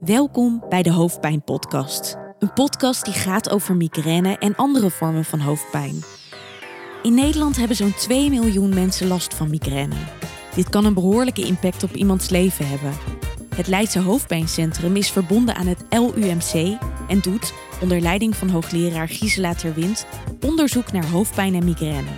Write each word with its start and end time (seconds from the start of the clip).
Welkom 0.00 0.64
bij 0.68 0.82
de 0.82 0.92
Hoofdpijn 0.92 1.42
Podcast. 1.42 2.16
Een 2.38 2.52
podcast 2.52 3.04
die 3.04 3.14
gaat 3.14 3.50
over 3.50 3.76
migraine 3.76 4.38
en 4.38 4.56
andere 4.56 4.90
vormen 4.90 5.24
van 5.24 5.40
hoofdpijn. 5.40 6.02
In 7.02 7.14
Nederland 7.14 7.56
hebben 7.56 7.76
zo'n 7.76 7.94
2 7.94 8.30
miljoen 8.30 8.74
mensen 8.74 9.06
last 9.06 9.34
van 9.34 9.50
migraine. 9.50 9.94
Dit 10.54 10.68
kan 10.68 10.84
een 10.84 10.94
behoorlijke 10.94 11.46
impact 11.46 11.82
op 11.82 11.94
iemands 11.94 12.28
leven 12.28 12.68
hebben. 12.68 12.92
Het 13.54 13.66
Leidse 13.66 13.98
Hoofdpijncentrum 13.98 14.96
is 14.96 15.10
verbonden 15.10 15.54
aan 15.54 15.66
het 15.66 15.84
LUMC 15.90 16.78
en 17.08 17.20
doet, 17.20 17.52
onder 17.82 18.00
leiding 18.00 18.36
van 18.36 18.48
hoogleraar 18.48 19.08
Gisela 19.08 19.54
Terwind, 19.54 20.06
onderzoek 20.46 20.92
naar 20.92 21.10
hoofdpijn 21.10 21.54
en 21.54 21.64
migraine. 21.64 22.10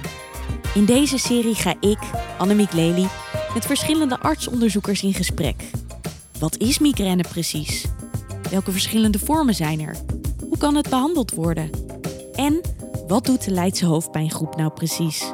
In 0.74 0.84
deze 0.84 1.18
serie 1.18 1.54
ga 1.54 1.74
ik, 1.80 1.98
Annemiek 2.38 2.72
Lely, 2.72 3.06
met 3.54 3.66
verschillende 3.66 4.20
artsonderzoekers 4.20 5.02
in 5.02 5.14
gesprek. 5.14 5.70
Wat 6.42 6.56
is 6.56 6.78
migraine 6.78 7.22
precies? 7.22 7.84
Welke 8.50 8.72
verschillende 8.72 9.18
vormen 9.18 9.54
zijn 9.54 9.80
er? 9.80 9.96
Hoe 10.48 10.58
kan 10.58 10.74
het 10.74 10.88
behandeld 10.88 11.34
worden? 11.34 11.70
En 12.34 12.60
wat 13.06 13.24
doet 13.24 13.44
de 13.44 13.50
Leidse 13.50 13.86
hoofdpijngroep 13.86 14.56
nou 14.56 14.72
precies? 14.72 15.32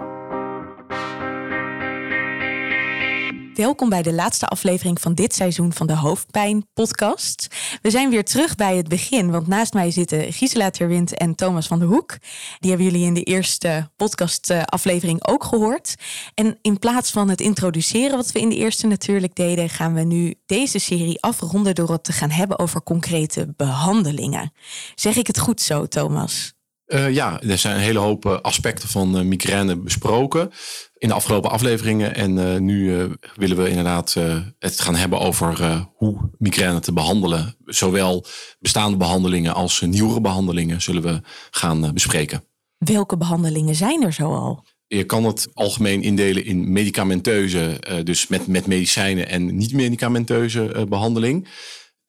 Welkom 3.59 3.89
bij 3.89 4.03
de 4.03 4.13
laatste 4.13 4.47
aflevering 4.47 5.01
van 5.01 5.15
dit 5.15 5.35
seizoen 5.35 5.73
van 5.73 5.87
de 5.87 5.97
Hoofdpijn 5.97 6.67
Podcast. 6.75 7.47
We 7.83 7.91
zijn 7.91 8.11
weer 8.11 8.25
terug 8.25 8.55
bij 8.55 8.77
het 8.77 8.89
begin, 8.89 9.31
want 9.31 9.47
naast 9.47 9.73
mij 9.73 9.91
zitten 9.91 10.33
Gisela 10.33 10.71
Terwind 10.71 11.15
en 11.15 11.35
Thomas 11.35 11.67
van 11.67 11.79
der 11.79 11.89
Hoek. 11.89 12.19
Die 12.59 12.71
hebben 12.71 12.89
jullie 12.89 13.07
in 13.07 13.15
de 13.15 13.23
eerste 13.23 13.91
podcastaflevering 13.97 15.27
ook 15.27 15.45
gehoord. 15.45 15.95
En 16.35 16.59
in 16.63 16.79
plaats 16.79 17.11
van 17.11 17.29
het 17.29 17.41
introduceren, 17.41 18.17
wat 18.17 18.33
we 18.33 18.41
in 18.41 18.49
de 18.49 18.57
eerste 18.57 18.87
natuurlijk 18.87 19.35
deden, 19.35 19.69
gaan 19.69 19.95
we 19.95 20.03
nu 20.03 20.35
deze 20.47 20.79
serie 20.79 21.23
afronden 21.23 21.75
door 21.75 21.91
het 21.91 22.05
te 22.05 22.13
gaan 22.13 22.31
hebben 22.31 22.59
over 22.59 22.83
concrete 22.83 23.55
behandelingen. 23.57 24.53
Zeg 24.95 25.17
ik 25.17 25.27
het 25.27 25.39
goed 25.39 25.61
zo, 25.61 25.87
Thomas? 25.87 26.58
Uh, 26.89 27.15
ja, 27.15 27.41
er 27.41 27.59
zijn 27.59 27.75
een 27.75 27.83
hele 27.83 27.99
hoop 27.99 28.25
uh, 28.25 28.41
aspecten 28.41 28.89
van 28.89 29.17
uh, 29.19 29.23
migraine 29.23 29.77
besproken 29.77 30.51
in 30.97 31.09
de 31.09 31.15
afgelopen 31.15 31.51
afleveringen. 31.51 32.15
En 32.15 32.65
nu 32.65 33.09
willen 33.35 33.57
we 33.57 33.69
inderdaad 33.69 34.17
het 34.59 34.81
gaan 34.81 34.95
hebben 34.95 35.21
over 35.21 35.87
hoe 35.95 36.31
migraine 36.39 36.81
te 36.81 36.93
behandelen. 36.93 37.57
Zowel 37.65 38.25
bestaande 38.59 38.97
behandelingen 38.97 39.55
als 39.55 39.81
nieuwere 39.81 40.21
behandelingen 40.21 40.83
zullen 40.83 41.03
we 41.03 41.21
gaan 41.51 41.93
bespreken. 41.95 42.45
Welke 42.79 43.17
behandelingen 43.17 43.75
zijn 43.75 44.03
er 44.03 44.13
zoal? 44.13 44.65
Je 44.87 45.05
kan 45.05 45.25
het 45.25 45.49
algemeen 45.53 46.03
indelen 46.03 46.45
in 46.45 46.73
medicamenteuze, 46.73 47.81
dus 48.05 48.27
met, 48.27 48.47
met 48.47 48.67
medicijnen 48.67 49.29
en 49.29 49.57
niet-medicamenteuze 49.57 50.87
behandeling. 50.89 51.49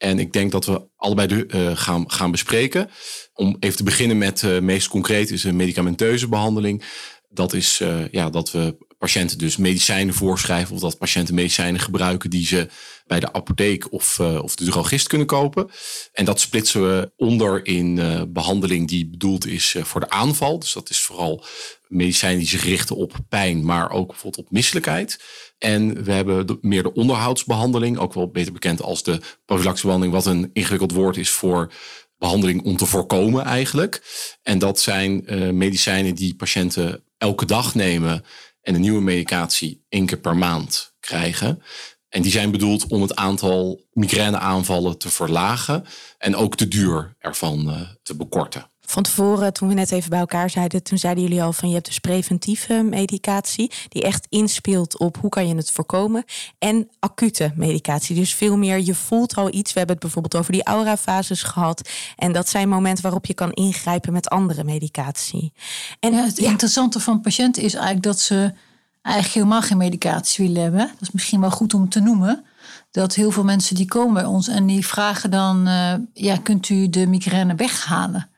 En 0.00 0.18
ik 0.18 0.32
denk 0.32 0.52
dat 0.52 0.66
we 0.66 0.88
allebei 0.96 1.28
de, 1.28 1.46
uh, 1.54 1.76
gaan, 1.76 2.10
gaan 2.10 2.30
bespreken. 2.30 2.90
Om 3.34 3.56
even 3.58 3.76
te 3.76 3.82
beginnen 3.82 4.18
met 4.18 4.42
uh, 4.42 4.58
meest 4.58 4.88
concreet 4.88 5.30
is 5.30 5.44
een 5.44 5.56
medicamenteuze 5.56 6.28
behandeling. 6.28 6.84
Dat 7.28 7.52
is 7.52 7.80
uh, 7.80 8.08
ja, 8.10 8.30
dat 8.30 8.50
we 8.50 8.76
patiënten 9.00 9.38
dus 9.38 9.56
medicijnen 9.56 10.14
voorschrijven 10.14 10.74
of 10.74 10.80
dat 10.80 10.98
patiënten 10.98 11.34
medicijnen 11.34 11.80
gebruiken 11.80 12.30
die 12.30 12.46
ze 12.46 12.68
bij 13.06 13.20
de 13.20 13.32
apotheek 13.32 13.92
of, 13.92 14.20
of 14.20 14.54
de 14.54 14.64
drogist 14.64 15.06
kunnen 15.06 15.26
kopen. 15.26 15.70
En 16.12 16.24
dat 16.24 16.40
splitsen 16.40 16.82
we 16.82 17.12
onder 17.16 17.66
in 17.66 17.94
behandeling 18.32 18.88
die 18.88 19.08
bedoeld 19.08 19.46
is 19.46 19.76
voor 19.80 20.00
de 20.00 20.10
aanval. 20.10 20.58
Dus 20.58 20.72
dat 20.72 20.90
is 20.90 21.00
vooral 21.00 21.44
medicijnen 21.88 22.38
die 22.38 22.48
zich 22.48 22.64
richten 22.64 22.96
op 22.96 23.12
pijn, 23.28 23.64
maar 23.64 23.90
ook 23.90 24.06
bijvoorbeeld 24.06 24.46
op 24.46 24.52
misselijkheid. 24.52 25.22
En 25.58 26.04
we 26.04 26.12
hebben 26.12 26.58
meer 26.60 26.82
de 26.82 26.94
onderhoudsbehandeling, 26.94 27.98
ook 27.98 28.14
wel 28.14 28.30
beter 28.30 28.52
bekend 28.52 28.82
als 28.82 29.02
de 29.02 29.20
profilactische 29.44 29.86
behandeling, 29.86 30.24
wat 30.24 30.34
een 30.34 30.50
ingewikkeld 30.52 30.92
woord 30.92 31.16
is 31.16 31.30
voor 31.30 31.72
behandeling 32.18 32.62
om 32.62 32.76
te 32.76 32.86
voorkomen 32.86 33.44
eigenlijk. 33.44 34.02
En 34.42 34.58
dat 34.58 34.80
zijn 34.80 35.24
medicijnen 35.56 36.14
die 36.14 36.34
patiënten 36.34 37.04
elke 37.18 37.44
dag 37.44 37.74
nemen 37.74 38.24
en 38.62 38.74
een 38.74 38.80
nieuwe 38.80 39.02
medicatie 39.02 39.84
één 39.88 40.06
keer 40.06 40.18
per 40.20 40.36
maand 40.36 40.94
krijgen. 41.00 41.62
En 42.08 42.22
die 42.22 42.30
zijn 42.30 42.50
bedoeld 42.50 42.86
om 42.86 43.02
het 43.02 43.16
aantal 43.16 43.86
migraineaanvallen 43.92 44.98
te 44.98 45.08
verlagen 45.08 45.84
en 46.18 46.36
ook 46.36 46.56
de 46.56 46.68
duur 46.68 47.16
ervan 47.18 47.68
uh, 47.68 47.80
te 48.02 48.16
bekorten 48.16 48.69
van 48.90 49.02
tevoren, 49.02 49.52
toen 49.52 49.68
we 49.68 49.74
net 49.74 49.90
even 49.90 50.10
bij 50.10 50.18
elkaar 50.18 50.50
zeiden, 50.50 50.82
toen 50.82 50.98
zeiden 50.98 51.22
jullie 51.22 51.42
al 51.42 51.52
van 51.52 51.68
je 51.68 51.74
hebt 51.74 51.86
dus 51.86 51.98
preventieve 51.98 52.82
medicatie, 52.82 53.70
die 53.88 54.02
echt 54.02 54.26
inspeelt 54.28 54.98
op 54.98 55.16
hoe 55.16 55.30
kan 55.30 55.48
je 55.48 55.54
het 55.54 55.70
voorkomen. 55.70 56.24
En 56.58 56.88
acute 56.98 57.52
medicatie. 57.54 58.14
Dus 58.16 58.34
veel 58.34 58.56
meer, 58.56 58.80
je 58.80 58.94
voelt 58.94 59.36
al 59.36 59.54
iets. 59.54 59.72
We 59.72 59.78
hebben 59.78 59.96
het 59.96 60.04
bijvoorbeeld 60.04 60.36
over 60.36 60.52
die 60.52 60.64
aurafases 60.64 61.42
gehad. 61.42 61.88
En 62.16 62.32
dat 62.32 62.48
zijn 62.48 62.68
momenten 62.68 63.02
waarop 63.02 63.26
je 63.26 63.34
kan 63.34 63.52
ingrijpen 63.52 64.12
met 64.12 64.28
andere 64.28 64.64
medicatie. 64.64 65.52
En 66.00 66.12
ja, 66.12 66.24
het 66.24 66.38
interessante 66.38 67.00
van 67.00 67.20
patiënten 67.20 67.62
is 67.62 67.74
eigenlijk 67.74 68.04
dat 68.04 68.20
ze 68.20 68.52
eigenlijk 69.02 69.34
helemaal 69.34 69.62
geen 69.62 69.76
medicatie 69.76 70.46
willen 70.46 70.62
hebben. 70.62 70.86
Dat 70.86 71.00
is 71.00 71.10
misschien 71.10 71.40
wel 71.40 71.50
goed 71.50 71.74
om 71.74 71.88
te 71.88 72.00
noemen 72.00 72.44
dat 72.90 73.14
heel 73.14 73.30
veel 73.30 73.44
mensen 73.44 73.74
die 73.74 73.86
komen 73.86 74.14
bij 74.14 74.24
ons 74.24 74.48
en 74.48 74.66
die 74.66 74.86
vragen 74.86 75.30
dan, 75.30 75.68
uh, 75.68 75.94
ja, 76.14 76.36
kunt 76.36 76.68
u 76.68 76.88
de 76.88 77.06
migraine 77.06 77.54
weghalen? 77.54 78.29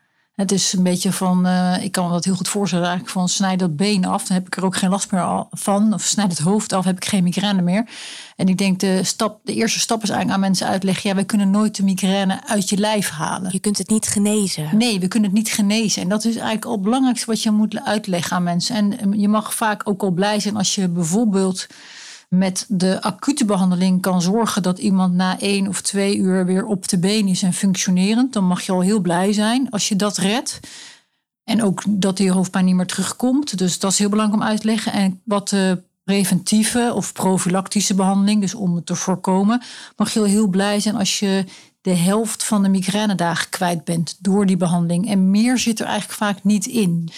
Het 0.42 0.52
is 0.52 0.72
een 0.72 0.82
beetje 0.82 1.12
van, 1.12 1.46
uh, 1.46 1.82
ik 1.82 1.92
kan 1.92 2.06
me 2.06 2.12
dat 2.12 2.24
heel 2.24 2.34
goed 2.34 2.48
voorstellen, 2.48 2.86
eigenlijk 2.86 3.14
van 3.14 3.28
snijd 3.28 3.58
dat 3.58 3.76
been 3.76 4.04
af, 4.04 4.26
dan 4.26 4.36
heb 4.36 4.46
ik 4.46 4.56
er 4.56 4.64
ook 4.64 4.76
geen 4.76 4.90
last 4.90 5.10
meer 5.10 5.46
van. 5.50 5.94
Of 5.94 6.02
snijd 6.02 6.30
het 6.30 6.38
hoofd 6.38 6.72
af, 6.72 6.84
heb 6.84 6.96
ik 6.96 7.04
geen 7.04 7.22
migraine 7.22 7.62
meer. 7.62 7.88
En 8.36 8.48
ik 8.48 8.58
denk 8.58 8.80
de, 8.80 9.04
stap, 9.04 9.40
de 9.44 9.54
eerste 9.54 9.80
stap 9.80 10.02
is 10.02 10.08
eigenlijk 10.08 10.38
aan 10.38 10.46
mensen 10.48 10.66
uitleggen, 10.66 11.08
ja, 11.08 11.14
wij 11.14 11.24
kunnen 11.24 11.50
nooit 11.50 11.76
de 11.76 11.82
migraine 11.82 12.40
uit 12.46 12.68
je 12.68 12.76
lijf 12.76 13.08
halen. 13.08 13.52
Je 13.52 13.58
kunt 13.58 13.78
het 13.78 13.88
niet 13.88 14.06
genezen. 14.06 14.68
Nee, 14.72 15.00
we 15.00 15.08
kunnen 15.08 15.30
het 15.30 15.38
niet 15.38 15.52
genezen. 15.52 16.02
En 16.02 16.08
dat 16.08 16.24
is 16.24 16.34
eigenlijk 16.34 16.64
al 16.64 16.72
het 16.72 16.82
belangrijkste 16.82 17.26
wat 17.26 17.42
je 17.42 17.50
moet 17.50 17.84
uitleggen 17.84 18.36
aan 18.36 18.42
mensen. 18.42 18.76
En 18.76 18.98
eh, 18.98 19.20
je 19.20 19.28
mag 19.28 19.54
vaak 19.54 19.88
ook 19.88 20.02
al 20.02 20.10
blij 20.10 20.40
zijn 20.40 20.56
als 20.56 20.74
je 20.74 20.88
bijvoorbeeld 20.88 21.66
met 22.34 22.64
de 22.68 23.02
acute 23.02 23.44
behandeling 23.44 24.00
kan 24.02 24.22
zorgen 24.22 24.62
dat 24.62 24.78
iemand 24.78 25.14
na 25.14 25.40
één 25.40 25.68
of 25.68 25.80
twee 25.80 26.16
uur 26.16 26.46
weer 26.46 26.64
op 26.64 26.88
de 26.88 26.98
been 26.98 27.28
is 27.28 27.42
en 27.42 27.52
functionerend, 27.52 28.32
dan 28.32 28.44
mag 28.44 28.62
je 28.62 28.72
al 28.72 28.80
heel 28.80 29.00
blij 29.00 29.32
zijn 29.32 29.70
als 29.70 29.88
je 29.88 29.96
dat 29.96 30.16
redt. 30.16 30.60
En 31.44 31.62
ook 31.62 31.82
dat 31.88 32.16
die 32.16 32.30
hoofdpijn 32.30 32.64
niet 32.64 32.74
meer 32.74 32.86
terugkomt. 32.86 33.58
Dus 33.58 33.78
dat 33.78 33.92
is 33.92 33.98
heel 33.98 34.08
belangrijk 34.08 34.42
om 34.42 34.48
uit 34.48 34.60
te 34.60 34.66
leggen. 34.66 34.92
En 34.92 35.20
wat 35.24 35.48
de 35.48 35.82
preventieve 36.04 36.92
of 36.94 37.12
profilactische 37.12 37.94
behandeling, 37.94 38.40
dus 38.40 38.54
om 38.54 38.74
het 38.74 38.86
te 38.86 38.94
voorkomen, 38.94 39.62
mag 39.96 40.12
je 40.12 40.20
al 40.20 40.26
heel 40.26 40.48
blij 40.48 40.80
zijn 40.80 40.96
als 40.96 41.18
je 41.18 41.44
de 41.80 41.94
helft 41.94 42.44
van 42.44 42.62
de 42.62 42.68
migrainedagen 42.68 43.48
kwijt 43.48 43.84
bent 43.84 44.16
door 44.20 44.46
die 44.46 44.56
behandeling. 44.56 45.08
En 45.08 45.30
meer 45.30 45.58
zit 45.58 45.80
er 45.80 45.86
eigenlijk 45.86 46.18
vaak 46.18 46.44
niet 46.44 46.66
in. 46.66 47.08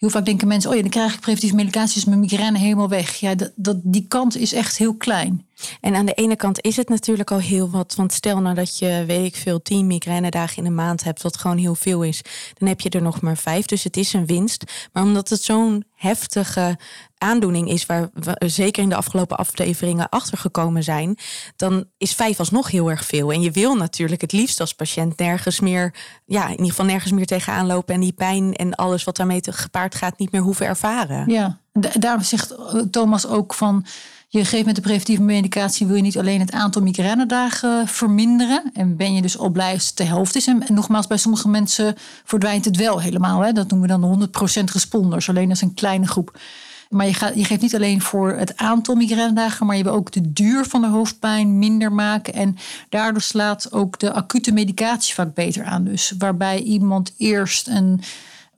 Heel 0.00 0.10
vaak 0.10 0.24
denken 0.24 0.48
mensen, 0.48 0.70
oh 0.70 0.76
ja, 0.76 0.82
dan 0.82 0.90
krijg 0.90 1.14
ik 1.14 1.20
preventieve 1.20 1.54
medicatie, 1.54 1.96
is 1.96 2.04
mijn 2.04 2.20
migraine 2.20 2.58
helemaal 2.58 2.88
weg. 2.88 3.14
Ja, 3.14 3.34
dat, 3.34 3.52
dat, 3.56 3.76
die 3.82 4.06
kant 4.08 4.36
is 4.36 4.52
echt 4.52 4.76
heel 4.76 4.94
klein. 4.94 5.46
En 5.80 5.94
aan 5.94 6.06
de 6.06 6.14
ene 6.14 6.36
kant 6.36 6.60
is 6.60 6.76
het 6.76 6.88
natuurlijk 6.88 7.30
al 7.30 7.38
heel 7.38 7.70
wat. 7.70 7.94
Want 7.94 8.12
stel 8.12 8.40
nou 8.40 8.54
dat 8.54 8.78
je, 8.78 9.04
weet 9.06 9.26
ik 9.26 9.36
veel, 9.36 9.62
tien 9.62 9.86
migrainedagen 9.86 10.56
in 10.56 10.66
een 10.66 10.74
maand 10.74 11.04
hebt, 11.04 11.22
wat 11.22 11.36
gewoon 11.36 11.58
heel 11.58 11.74
veel 11.74 12.02
is, 12.02 12.22
dan 12.58 12.68
heb 12.68 12.80
je 12.80 12.90
er 12.90 13.02
nog 13.02 13.20
maar 13.20 13.36
vijf. 13.36 13.66
Dus 13.66 13.84
het 13.84 13.96
is 13.96 14.12
een 14.12 14.26
winst. 14.26 14.64
Maar 14.92 15.02
omdat 15.02 15.28
het 15.28 15.42
zo'n 15.42 15.84
heftige 15.94 16.78
aandoening 17.18 17.68
is, 17.68 17.86
waar 17.86 18.10
we 18.12 18.48
zeker 18.48 18.82
in 18.82 18.88
de 18.88 18.94
afgelopen 18.94 19.36
afleveringen 19.36 20.08
achter 20.08 20.38
gekomen 20.38 20.82
zijn, 20.82 21.18
dan 21.56 21.84
is 21.98 22.14
vijf 22.14 22.38
alsnog 22.38 22.70
heel 22.70 22.90
erg 22.90 23.04
veel. 23.04 23.32
En 23.32 23.40
je 23.40 23.50
wil 23.50 23.74
natuurlijk 23.74 24.20
het 24.20 24.32
liefst 24.32 24.60
als 24.60 24.74
patiënt 24.74 25.18
nergens 25.18 25.60
meer, 25.60 25.94
ja, 26.26 26.44
in 26.44 26.50
ieder 26.50 26.66
geval 26.66 26.84
nergens 26.84 27.12
meer 27.12 27.26
tegenaan 27.26 27.66
lopen 27.66 27.94
en 27.94 28.00
die 28.00 28.12
pijn 28.12 28.54
en 28.54 28.74
alles 28.74 29.04
wat 29.04 29.16
daarmee 29.16 29.40
gepaard 29.42 29.94
gaat 29.94 30.18
niet 30.18 30.32
meer 30.32 30.40
hoeven 30.40 30.66
ervaren. 30.66 31.30
Ja, 31.30 31.58
daarom 31.98 32.22
zegt 32.22 32.54
Thomas 32.90 33.26
ook 33.26 33.54
van 33.54 33.86
je 34.32 34.44
geeft 34.44 34.66
met 34.66 34.74
de 34.74 34.80
preventieve 34.80 35.22
medicatie 35.22 35.86
wil 35.86 35.96
je 35.96 36.02
niet 36.02 36.18
alleen 36.18 36.40
het 36.40 36.52
aantal 36.52 36.82
migrainedagen 36.82 37.88
verminderen. 37.88 38.70
En 38.74 38.96
ben 38.96 39.14
je 39.14 39.22
dus 39.22 39.38
al 39.38 39.48
blij 39.48 39.72
als 39.72 39.86
het 39.86 39.96
de 39.96 40.04
helft 40.04 40.36
is. 40.36 40.46
En, 40.46 40.62
nogmaals, 40.68 41.06
bij 41.06 41.16
sommige 41.16 41.48
mensen 41.48 41.94
verdwijnt 42.24 42.64
het 42.64 42.76
wel 42.76 43.00
helemaal. 43.00 43.40
Hè? 43.40 43.52
Dat 43.52 43.70
noemen 43.70 43.88
we 43.88 44.00
dan 44.00 44.18
de 44.18 44.60
100% 44.60 44.72
responders. 44.72 45.28
Alleen 45.28 45.48
dat 45.48 45.56
is 45.56 45.62
een 45.62 45.74
kleine 45.74 46.06
groep. 46.06 46.38
Maar 46.88 47.06
je, 47.06 47.14
gaat, 47.14 47.34
je 47.34 47.44
geeft 47.44 47.60
niet 47.60 47.74
alleen 47.74 48.00
voor 48.00 48.32
het 48.32 48.56
aantal 48.56 48.94
migrainedagen, 48.94 49.66
maar 49.66 49.76
je 49.76 49.82
wil 49.82 49.92
ook 49.92 50.12
de 50.12 50.32
duur 50.32 50.64
van 50.64 50.80
de 50.80 50.88
hoofdpijn 50.88 51.58
minder 51.58 51.92
maken. 51.92 52.34
En 52.34 52.56
daardoor 52.88 53.22
slaat 53.22 53.72
ook 53.72 53.98
de 53.98 54.12
acute 54.12 54.52
medicatie 54.52 55.14
vaak 55.14 55.34
beter 55.34 55.64
aan. 55.64 55.84
Dus 55.84 56.14
waarbij 56.18 56.62
iemand 56.62 57.12
eerst 57.16 57.68
een 57.68 58.00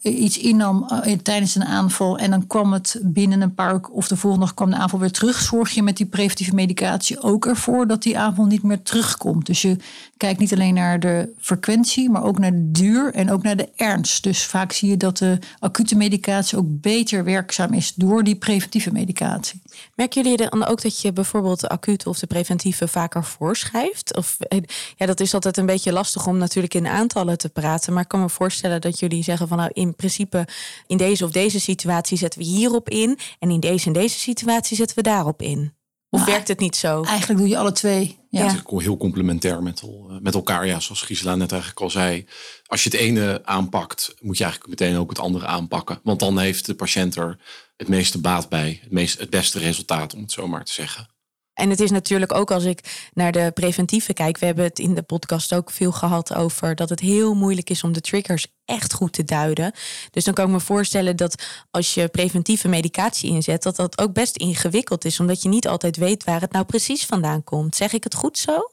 iets 0.02 0.38
innam 0.38 0.88
uh, 0.90 1.16
tijdens 1.22 1.54
een 1.54 1.64
aanval 1.64 2.18
en 2.18 2.30
dan 2.30 2.46
kwam 2.46 2.72
het 2.72 3.00
binnen 3.02 3.40
een 3.40 3.54
paar 3.54 3.80
of 3.90 4.08
de 4.08 4.16
volgende 4.16 4.46
dag 4.46 4.54
kwam 4.54 4.70
de 4.70 4.76
aanval 4.76 4.98
weer 4.98 5.10
terug, 5.10 5.40
zorg 5.40 5.70
je 5.70 5.82
met 5.82 5.96
die 5.96 6.06
preventieve 6.06 6.54
medicatie 6.54 7.22
ook 7.22 7.46
ervoor 7.46 7.86
dat 7.86 8.02
die 8.02 8.18
aanval 8.18 8.44
niet 8.44 8.62
meer 8.62 8.82
terugkomt. 8.82 9.46
Dus 9.46 9.62
je 9.62 9.76
kijkt 10.16 10.38
niet 10.38 10.52
alleen 10.52 10.74
naar 10.74 11.00
de 11.00 11.28
frequentie, 11.38 12.10
maar 12.10 12.24
ook 12.24 12.38
naar 12.38 12.50
de 12.50 12.70
duur 12.70 13.14
en 13.14 13.30
ook 13.30 13.42
naar 13.42 13.56
de 13.56 13.68
ernst. 13.76 14.22
Dus 14.22 14.44
vaak 14.46 14.72
zie 14.72 14.90
je 14.90 14.96
dat 14.96 15.18
de 15.18 15.38
acute 15.58 15.96
medicatie 15.96 16.58
ook 16.58 16.66
beter 16.68 17.24
werkzaam 17.24 17.72
is 17.72 17.94
door 17.94 18.24
die 18.24 18.36
preventieve 18.36 18.92
medicatie. 18.92 19.60
Merken 19.94 20.22
jullie 20.22 20.48
dan 20.50 20.64
ook 20.64 20.82
dat 20.82 21.00
je 21.00 21.12
bijvoorbeeld 21.12 21.60
de 21.60 21.68
acute 21.68 22.08
of 22.08 22.18
de 22.18 22.26
preventieve 22.26 22.88
vaker 22.88 23.24
voorschrijft? 23.24 24.16
Of 24.16 24.36
eh, 24.40 24.58
ja, 24.96 25.06
dat 25.06 25.20
is 25.20 25.34
altijd 25.34 25.56
een 25.56 25.66
beetje 25.66 25.92
lastig 25.92 26.26
om 26.26 26.38
natuurlijk 26.38 26.74
in 26.74 26.86
aantallen 26.86 27.38
te 27.38 27.48
praten. 27.48 27.92
Maar 27.92 28.02
ik 28.02 28.08
kan 28.08 28.20
me 28.20 28.28
voorstellen 28.28 28.80
dat 28.80 28.98
jullie 28.98 29.22
zeggen 29.22 29.48
van 29.48 29.56
nou 29.56 29.70
in 29.72 29.91
principe 29.96 30.46
in 30.86 30.96
deze 30.96 31.24
of 31.24 31.30
deze 31.30 31.60
situatie 31.60 32.16
zetten 32.16 32.40
we 32.40 32.46
hierop 32.46 32.88
in. 32.88 33.18
En 33.38 33.50
in 33.50 33.60
deze 33.60 33.86
en 33.86 33.92
deze 33.92 34.18
situatie 34.18 34.76
zetten 34.76 34.96
we 34.96 35.02
daarop 35.02 35.42
in. 35.42 35.74
Of 36.10 36.20
nou, 36.20 36.32
werkt 36.32 36.48
het 36.48 36.58
niet 36.58 36.76
zo? 36.76 37.02
Eigenlijk 37.02 37.40
doe 37.40 37.48
je 37.48 37.58
alle 37.58 37.72
twee. 37.72 38.18
Ja. 38.30 38.46
Het 38.46 38.62
is 38.66 38.82
heel 38.82 38.96
complementair 38.96 39.62
met, 39.62 39.82
met 40.20 40.34
elkaar. 40.34 40.66
Ja, 40.66 40.80
zoals 40.80 41.02
Gisela 41.02 41.34
net 41.34 41.52
eigenlijk 41.52 41.80
al 41.80 41.90
zei. 41.90 42.26
Als 42.66 42.84
je 42.84 42.90
het 42.90 42.98
ene 42.98 43.40
aanpakt, 43.44 44.14
moet 44.20 44.38
je 44.38 44.44
eigenlijk 44.44 44.80
meteen 44.80 44.98
ook 44.98 45.08
het 45.08 45.18
andere 45.18 45.46
aanpakken. 45.46 46.00
Want 46.02 46.20
dan 46.20 46.38
heeft 46.38 46.66
de 46.66 46.74
patiënt 46.74 47.16
er 47.16 47.38
het 47.76 47.88
meeste 47.88 48.20
baat 48.20 48.48
bij. 48.48 48.78
Het, 48.82 48.92
meest, 48.92 49.18
het 49.18 49.30
beste 49.30 49.58
resultaat, 49.58 50.14
om 50.14 50.20
het 50.20 50.32
zo 50.32 50.48
maar 50.48 50.64
te 50.64 50.72
zeggen. 50.72 51.08
En 51.54 51.70
het 51.70 51.80
is 51.80 51.90
natuurlijk 51.90 52.34
ook 52.34 52.50
als 52.50 52.64
ik 52.64 53.08
naar 53.14 53.32
de 53.32 53.50
preventieve 53.54 54.12
kijk. 54.12 54.38
We 54.38 54.46
hebben 54.46 54.64
het 54.64 54.78
in 54.78 54.94
de 54.94 55.02
podcast 55.02 55.54
ook 55.54 55.70
veel 55.70 55.92
gehad 55.92 56.34
over 56.34 56.74
dat 56.74 56.88
het 56.88 57.00
heel 57.00 57.34
moeilijk 57.34 57.70
is 57.70 57.84
om 57.84 57.92
de 57.92 58.00
triggers 58.00 58.46
echt 58.64 58.92
goed 58.92 59.12
te 59.12 59.24
duiden. 59.24 59.72
Dus 60.10 60.24
dan 60.24 60.34
kan 60.34 60.46
ik 60.46 60.52
me 60.52 60.60
voorstellen 60.60 61.16
dat 61.16 61.44
als 61.70 61.94
je 61.94 62.08
preventieve 62.08 62.68
medicatie 62.68 63.30
inzet, 63.30 63.62
dat 63.62 63.76
dat 63.76 63.98
ook 63.98 64.12
best 64.12 64.36
ingewikkeld 64.36 65.04
is, 65.04 65.20
omdat 65.20 65.42
je 65.42 65.48
niet 65.48 65.68
altijd 65.68 65.96
weet 65.96 66.24
waar 66.24 66.40
het 66.40 66.52
nou 66.52 66.64
precies 66.64 67.06
vandaan 67.06 67.44
komt. 67.44 67.76
Zeg 67.76 67.92
ik 67.92 68.04
het 68.04 68.14
goed 68.14 68.38
zo? 68.38 68.72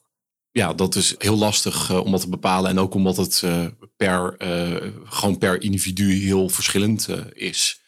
Ja, 0.51 0.73
dat 0.73 0.95
is 0.95 1.15
heel 1.17 1.37
lastig 1.37 1.89
uh, 1.89 2.03
om 2.05 2.11
dat 2.11 2.21
te 2.21 2.29
bepalen. 2.29 2.69
En 2.69 2.79
ook 2.79 2.93
omdat 2.93 3.17
het 3.17 3.41
uh, 3.45 3.65
per, 3.95 4.35
uh, 4.37 4.91
gewoon 5.03 5.37
per 5.37 5.61
individu 5.61 6.13
heel 6.13 6.49
verschillend 6.49 7.07
is. 7.33 7.81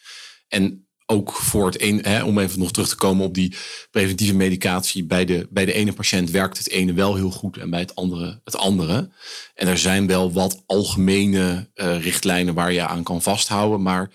En 0.47 0.87
ook 1.11 1.31
voor 1.31 1.65
het 1.65 1.81
een, 1.81 1.99
hè, 2.01 2.23
om 2.23 2.39
even 2.39 2.59
nog 2.59 2.71
terug 2.71 2.89
te 2.89 2.95
komen 2.95 3.25
op 3.25 3.33
die 3.33 3.55
preventieve 3.91 4.35
medicatie. 4.35 5.05
Bij 5.05 5.25
de, 5.25 5.47
bij 5.49 5.65
de 5.65 5.73
ene 5.73 5.93
patiënt 5.93 6.31
werkt 6.31 6.57
het 6.57 6.69
ene 6.69 6.93
wel 6.93 7.15
heel 7.15 7.31
goed 7.31 7.57
en 7.57 7.69
bij 7.69 7.79
het 7.79 7.95
andere 7.95 8.41
het 8.43 8.55
andere. 8.55 9.11
En 9.53 9.67
er 9.67 9.77
zijn 9.77 10.07
wel 10.07 10.31
wat 10.31 10.63
algemene 10.65 11.69
uh, 11.75 12.01
richtlijnen 12.01 12.53
waar 12.53 12.73
je 12.73 12.87
aan 12.87 13.03
kan 13.03 13.21
vasthouden. 13.21 13.81
Maar 13.81 14.11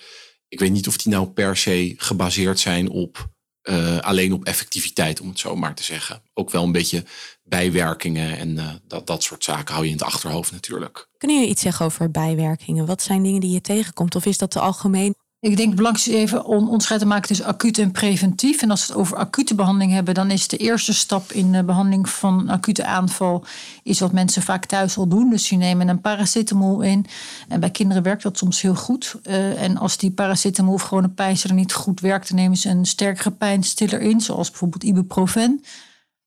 ik 0.48 0.58
weet 0.58 0.72
niet 0.72 0.88
of 0.88 0.96
die 0.96 1.12
nou 1.12 1.26
per 1.26 1.56
se 1.56 1.94
gebaseerd 1.96 2.60
zijn 2.60 2.88
op 2.88 3.28
uh, 3.62 3.98
alleen 3.98 4.32
op 4.32 4.44
effectiviteit, 4.44 5.20
om 5.20 5.28
het 5.28 5.38
zo 5.38 5.56
maar 5.56 5.74
te 5.74 5.82
zeggen. 5.82 6.22
Ook 6.34 6.50
wel 6.50 6.62
een 6.62 6.72
beetje 6.72 7.04
bijwerkingen 7.42 8.38
en 8.38 8.56
uh, 8.56 8.68
dat, 8.86 9.06
dat 9.06 9.22
soort 9.22 9.44
zaken 9.44 9.74
hou 9.74 9.84
je 9.84 9.90
in 9.92 9.96
het 9.96 10.06
achterhoofd 10.06 10.52
natuurlijk. 10.52 11.08
Kun 11.18 11.40
je 11.40 11.46
iets 11.46 11.62
zeggen 11.62 11.86
over 11.86 12.10
bijwerkingen? 12.10 12.86
Wat 12.86 13.02
zijn 13.02 13.22
dingen 13.22 13.40
die 13.40 13.50
je 13.50 13.60
tegenkomt? 13.60 14.14
Of 14.14 14.26
is 14.26 14.38
dat 14.38 14.50
te 14.50 14.60
algemeen? 14.60 15.14
Ik 15.46 15.56
denk 15.56 15.80
is 15.80 16.06
even 16.06 16.44
om 16.44 16.64
onderscheid 16.64 17.00
te 17.00 17.06
maken 17.06 17.28
tussen 17.28 17.46
acuut 17.46 17.78
en 17.78 17.90
preventief. 17.90 18.62
En 18.62 18.70
als 18.70 18.86
we 18.86 18.92
het 18.92 19.00
over 19.00 19.16
acute 19.16 19.54
behandeling 19.54 19.92
hebben, 19.92 20.14
dan 20.14 20.30
is 20.30 20.48
de 20.48 20.56
eerste 20.56 20.94
stap 20.94 21.32
in 21.32 21.52
de 21.52 21.64
behandeling 21.64 22.08
van 22.08 22.48
acute 22.48 22.84
aanval 22.84 23.44
is 23.82 24.00
wat 24.00 24.12
mensen 24.12 24.42
vaak 24.42 24.64
thuis 24.64 24.96
al 24.96 25.08
doen. 25.08 25.30
Dus 25.30 25.48
die 25.48 25.58
nemen 25.58 25.88
een 25.88 26.00
paracetamol 26.00 26.80
in. 26.80 27.06
En 27.48 27.60
bij 27.60 27.70
kinderen 27.70 28.02
werkt 28.02 28.22
dat 28.22 28.38
soms 28.38 28.60
heel 28.60 28.74
goed. 28.74 29.16
Uh, 29.22 29.62
en 29.62 29.76
als 29.76 29.96
die 29.96 30.10
paracetamol 30.10 30.74
of 30.74 30.82
gewone 30.82 31.08
pijnstiller 31.08 31.56
niet 31.56 31.72
goed 31.72 32.00
werkt, 32.00 32.28
dan 32.28 32.36
nemen 32.36 32.56
ze 32.56 32.68
een 32.68 32.86
sterkere 32.86 33.30
pijnstiller 33.30 34.00
in, 34.00 34.20
zoals 34.20 34.50
bijvoorbeeld 34.50 34.84
ibuprofen. 34.84 35.62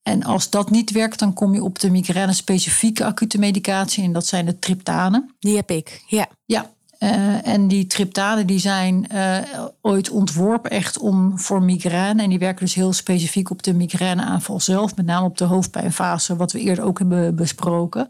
En 0.02 0.24
als 0.24 0.50
dat 0.50 0.70
niet 0.70 0.92
werkt, 0.92 1.20
dan 1.20 1.34
kom 1.34 1.54
je 1.54 1.64
op 1.64 1.80
de 1.80 1.90
migraine-specifieke 1.90 3.06
acute 3.06 3.38
medicatie. 3.38 4.04
En 4.04 4.14
dat 4.14 4.26
zijn 4.26 4.46
de 4.46 4.60
triptanen. 4.60 5.36
Die 5.40 5.56
heb 5.56 5.72
ik, 5.72 6.04
ja. 6.08 6.28
Ja, 6.46 6.70
uh, 7.00 7.48
en 7.48 7.68
die 7.68 7.88
triptanen 7.88 8.48
die 8.48 8.60
zijn 8.60 9.08
uh, 9.14 9.38
ooit 9.82 10.10
ontworpen 10.10 10.72
echt 10.72 10.98
om 10.98 11.40
voor 11.40 11.64
migraine. 11.64 12.24
En 12.24 12.30
die 12.30 12.40
werken 12.40 12.66
dus 12.66 12.74
heel 12.74 12.94
specifiek 12.94 13.50
op 13.50 13.64
de 13.64 13.74
migraineaanval 13.74 14.60
zelf. 14.60 14.96
Met 14.96 15.06
name 15.06 15.26
op 15.26 15.38
de 15.38 15.46
hoofdpijnfase, 15.46 16.36
wat 16.36 16.52
we 16.52 16.60
eerder 16.60 16.84
ook 16.84 17.00
hebben 17.00 17.36
besproken. 17.36 18.10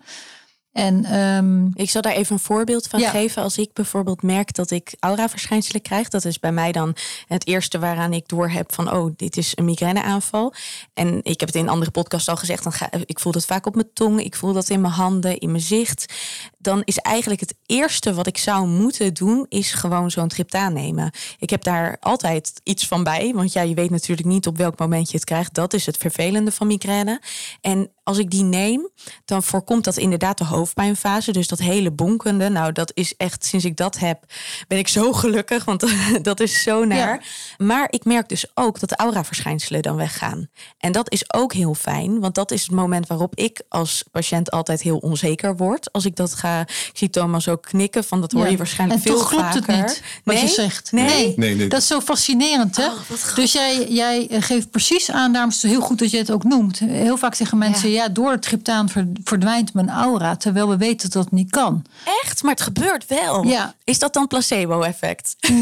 En, 0.71 1.17
um, 1.17 1.71
ik 1.73 1.89
zal 1.89 2.01
daar 2.01 2.13
even 2.13 2.33
een 2.33 2.39
voorbeeld 2.39 2.87
van 2.87 2.99
geven. 2.99 3.43
Als 3.43 3.57
ik 3.57 3.73
bijvoorbeeld 3.73 4.23
merk 4.23 4.53
dat 4.53 4.71
ik 4.71 4.95
aura-verschijnselen 4.99 5.81
krijg, 5.81 6.09
dat 6.09 6.25
is 6.25 6.39
bij 6.39 6.51
mij 6.51 6.71
dan 6.71 6.95
het 7.27 7.47
eerste 7.47 7.79
waaraan 7.79 8.13
ik 8.13 8.27
door 8.27 8.49
heb 8.49 8.73
van, 8.73 8.93
oh, 8.93 9.13
dit 9.15 9.37
is 9.37 9.51
een 9.55 9.65
migraineaanval. 9.65 10.53
En 10.93 11.19
ik 11.23 11.39
heb 11.39 11.49
het 11.49 11.55
in 11.55 11.63
een 11.63 11.69
andere 11.69 11.91
podcast 11.91 12.27
al 12.27 12.35
gezegd, 12.35 12.63
dan 12.63 12.71
ga, 12.71 12.89
ik 13.05 13.19
voel 13.19 13.31
dat 13.31 13.45
vaak 13.45 13.65
op 13.65 13.75
mijn 13.75 13.89
tong, 13.93 14.23
ik 14.23 14.35
voel 14.35 14.53
dat 14.53 14.69
in 14.69 14.81
mijn 14.81 14.93
handen, 14.93 15.39
in 15.39 15.51
mijn 15.51 15.63
zicht. 15.63 16.13
Dan 16.61 16.81
is 16.83 16.97
eigenlijk 16.97 17.41
het 17.41 17.55
eerste 17.65 18.13
wat 18.13 18.27
ik 18.27 18.37
zou 18.37 18.67
moeten 18.67 19.13
doen, 19.13 19.45
is 19.49 19.71
gewoon 19.71 20.11
zo'n 20.11 20.27
triptaan 20.27 20.73
nemen. 20.73 21.11
Ik 21.37 21.49
heb 21.49 21.63
daar 21.63 21.97
altijd 21.99 22.61
iets 22.63 22.87
van 22.87 23.03
bij, 23.03 23.31
want 23.35 23.53
ja, 23.53 23.61
je 23.61 23.73
weet 23.73 23.89
natuurlijk 23.89 24.27
niet 24.27 24.47
op 24.47 24.57
welk 24.57 24.79
moment 24.79 25.09
je 25.11 25.15
het 25.15 25.25
krijgt. 25.25 25.53
Dat 25.53 25.73
is 25.73 25.85
het 25.85 25.97
vervelende 25.97 26.51
van 26.51 26.67
migraine. 26.67 27.21
En 27.61 27.91
als 28.09 28.17
ik 28.17 28.29
die 28.29 28.43
neem, 28.43 28.89
dan 29.25 29.43
voorkomt 29.43 29.83
dat 29.83 29.97
inderdaad 29.97 30.37
de 30.37 30.45
hoofdpijnfase. 30.45 31.31
Dus 31.31 31.47
dat 31.47 31.59
hele 31.59 31.91
bonkende. 31.91 32.49
Nou, 32.49 32.71
dat 32.71 32.91
is 32.93 33.15
echt, 33.17 33.45
sinds 33.45 33.65
ik 33.65 33.77
dat 33.77 33.97
heb, 33.97 34.23
ben 34.67 34.77
ik 34.77 34.87
zo 34.87 35.13
gelukkig. 35.13 35.65
Want 35.65 35.85
dat 36.21 36.39
is 36.39 36.63
zo 36.63 36.85
naar. 36.85 37.25
Maar 37.57 37.87
ik 37.89 38.05
merk 38.05 38.29
dus 38.29 38.45
ook 38.53 38.79
dat 38.79 38.89
de 38.89 38.95
aura-verschijnselen 38.95 39.81
dan 39.81 39.95
weggaan. 39.95 40.49
En 40.77 40.91
dat 40.91 41.11
is 41.11 41.33
ook 41.33 41.53
heel 41.53 41.73
fijn. 41.73 42.19
Want 42.19 42.35
dat 42.35 42.51
is 42.51 42.61
het 42.61 42.71
moment 42.71 43.07
waarop 43.07 43.35
ik 43.35 43.61
als 43.69 44.03
patiënt 44.11 44.51
altijd 44.51 44.81
heel 44.81 44.97
onzeker 44.97 45.57
word. 45.57 45.91
Als 45.91 46.05
ik 46.05 46.15
dat 46.15 46.33
ga, 46.35 46.48
ik 46.59 46.91
zie 46.93 47.09
Thomas 47.09 47.47
ook 47.47 47.61
knikken. 47.61 48.03
Van 48.03 48.21
dat 48.21 48.31
hoor 48.31 48.49
je 48.49 48.57
waarschijnlijk 48.57 49.05
en 49.05 49.11
veel 49.11 49.23
klopt 49.23 49.43
vaker. 49.43 49.75
Het 49.75 49.85
niet, 49.87 50.01
wat 50.23 50.35
nee? 50.35 50.43
je 50.43 50.49
zegt. 50.49 50.91
Nee. 50.91 51.33
Nee. 51.35 51.55
nee. 51.55 51.67
Dat 51.67 51.81
is 51.81 51.87
zo 51.87 52.01
fascinerend. 52.01 52.77
Hè? 52.77 52.85
Oh, 52.85 53.35
dus 53.35 53.51
jij, 53.51 53.87
jij 53.89 54.27
geeft 54.29 54.71
precies 54.71 55.11
aan, 55.11 55.31
daarom 55.31 55.51
is 55.51 55.61
het 55.61 55.71
heel 55.71 55.81
goed 55.81 55.99
dat 55.99 56.11
je 56.11 56.17
het 56.17 56.31
ook 56.31 56.43
noemt. 56.43 56.79
Heel 56.79 57.17
vaak 57.17 57.35
zeggen 57.35 57.57
mensen, 57.57 57.89
ja, 57.89 58.07
door 58.07 58.31
het 58.31 58.41
triptaan 58.41 58.89
verdwijnt 59.23 59.73
mijn 59.73 59.89
aura. 59.89 60.35
Terwijl 60.35 60.69
we 60.69 60.77
weten 60.77 61.09
dat 61.09 61.23
dat 61.23 61.31
niet 61.31 61.49
kan. 61.49 61.85
Echt? 62.23 62.43
Maar 62.43 62.51
het 62.51 62.61
gebeurt 62.61 63.05
wel. 63.07 63.43
Ja. 63.43 63.73
Is 63.83 63.99
dat 63.99 64.13
dan 64.13 64.27
placebo-effect? 64.27 65.35
Uh, 65.39 65.55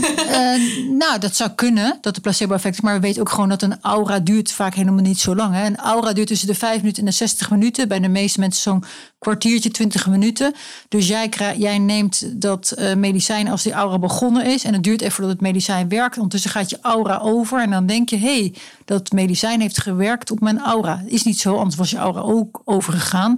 nou, 1.04 1.20
dat 1.20 1.36
zou 1.36 1.50
kunnen, 1.50 1.98
dat 2.02 2.14
het 2.14 2.22
placebo-effect 2.22 2.76
is. 2.76 2.82
Maar 2.82 2.94
we 2.94 3.00
weten 3.00 3.22
ook 3.22 3.30
gewoon 3.30 3.50
dat 3.50 3.62
een 3.62 3.78
aura 3.82 4.20
duurt 4.20 4.52
vaak 4.52 4.76
helemaal 4.76 5.04
niet 5.04 5.20
zo 5.20 5.36
lang. 5.36 5.54
Hè. 5.54 5.66
Een 5.66 5.78
aura 5.78 6.14
duurt 6.14 6.28
tussen 6.28 6.48
de 6.48 6.56
5 6.56 6.78
minuten 6.78 7.00
en 7.00 7.10
de 7.10 7.16
60 7.16 7.50
minuten. 7.50 7.88
Bij 7.88 8.00
de 8.00 8.08
meeste 8.08 8.40
mensen 8.40 8.62
zo'n 8.62 8.84
kwartiertje, 9.20 9.70
20 9.70 10.08
minuten. 10.08 10.54
Dus 10.90 11.08
jij, 11.08 11.30
jij 11.58 11.78
neemt 11.78 12.42
dat 12.42 12.74
uh, 12.78 12.94
medicijn 12.94 13.48
als 13.48 13.64
die 13.64 13.72
aura 13.72 14.00
begonnen 14.00 14.46
is. 14.46 14.64
En 14.64 14.74
het 14.74 14.84
duurt 14.84 15.02
even 15.02 15.14
voordat 15.14 15.34
het 15.34 15.42
medicijn 15.42 15.90
werkt. 15.90 16.16
Ondertussen 16.16 16.52
gaat 16.52 16.70
je 16.70 16.80
aura 16.82 17.18
over. 17.18 17.62
En 17.62 17.70
dan 17.70 17.86
denk 17.86 18.10
je, 18.10 18.18
hé, 18.18 18.40
hey, 18.40 18.54
dat 18.86 19.12
medicijn 19.12 19.62
heeft 19.62 19.82
gewerkt 19.82 20.32
op 20.32 20.40
mijn 20.40 20.60
aura. 20.60 21.04
Is 21.06 21.24
niet 21.24 21.40
zo, 21.40 21.56
anders 21.56 21.76
was 21.76 21.90
je 21.90 21.98
aura 21.98 22.20
ook 22.20 22.62
overgegaan. 22.66 23.38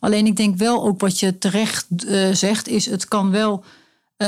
Alleen 0.00 0.26
ik 0.26 0.36
denk 0.36 0.56
wel 0.56 0.84
ook 0.84 1.00
wat 1.00 1.20
je 1.20 1.38
terecht 1.38 1.86
uh, 2.06 2.32
zegt, 2.32 2.68
is 2.68 2.86
het 2.86 3.08
kan 3.08 3.30
wel 3.30 3.64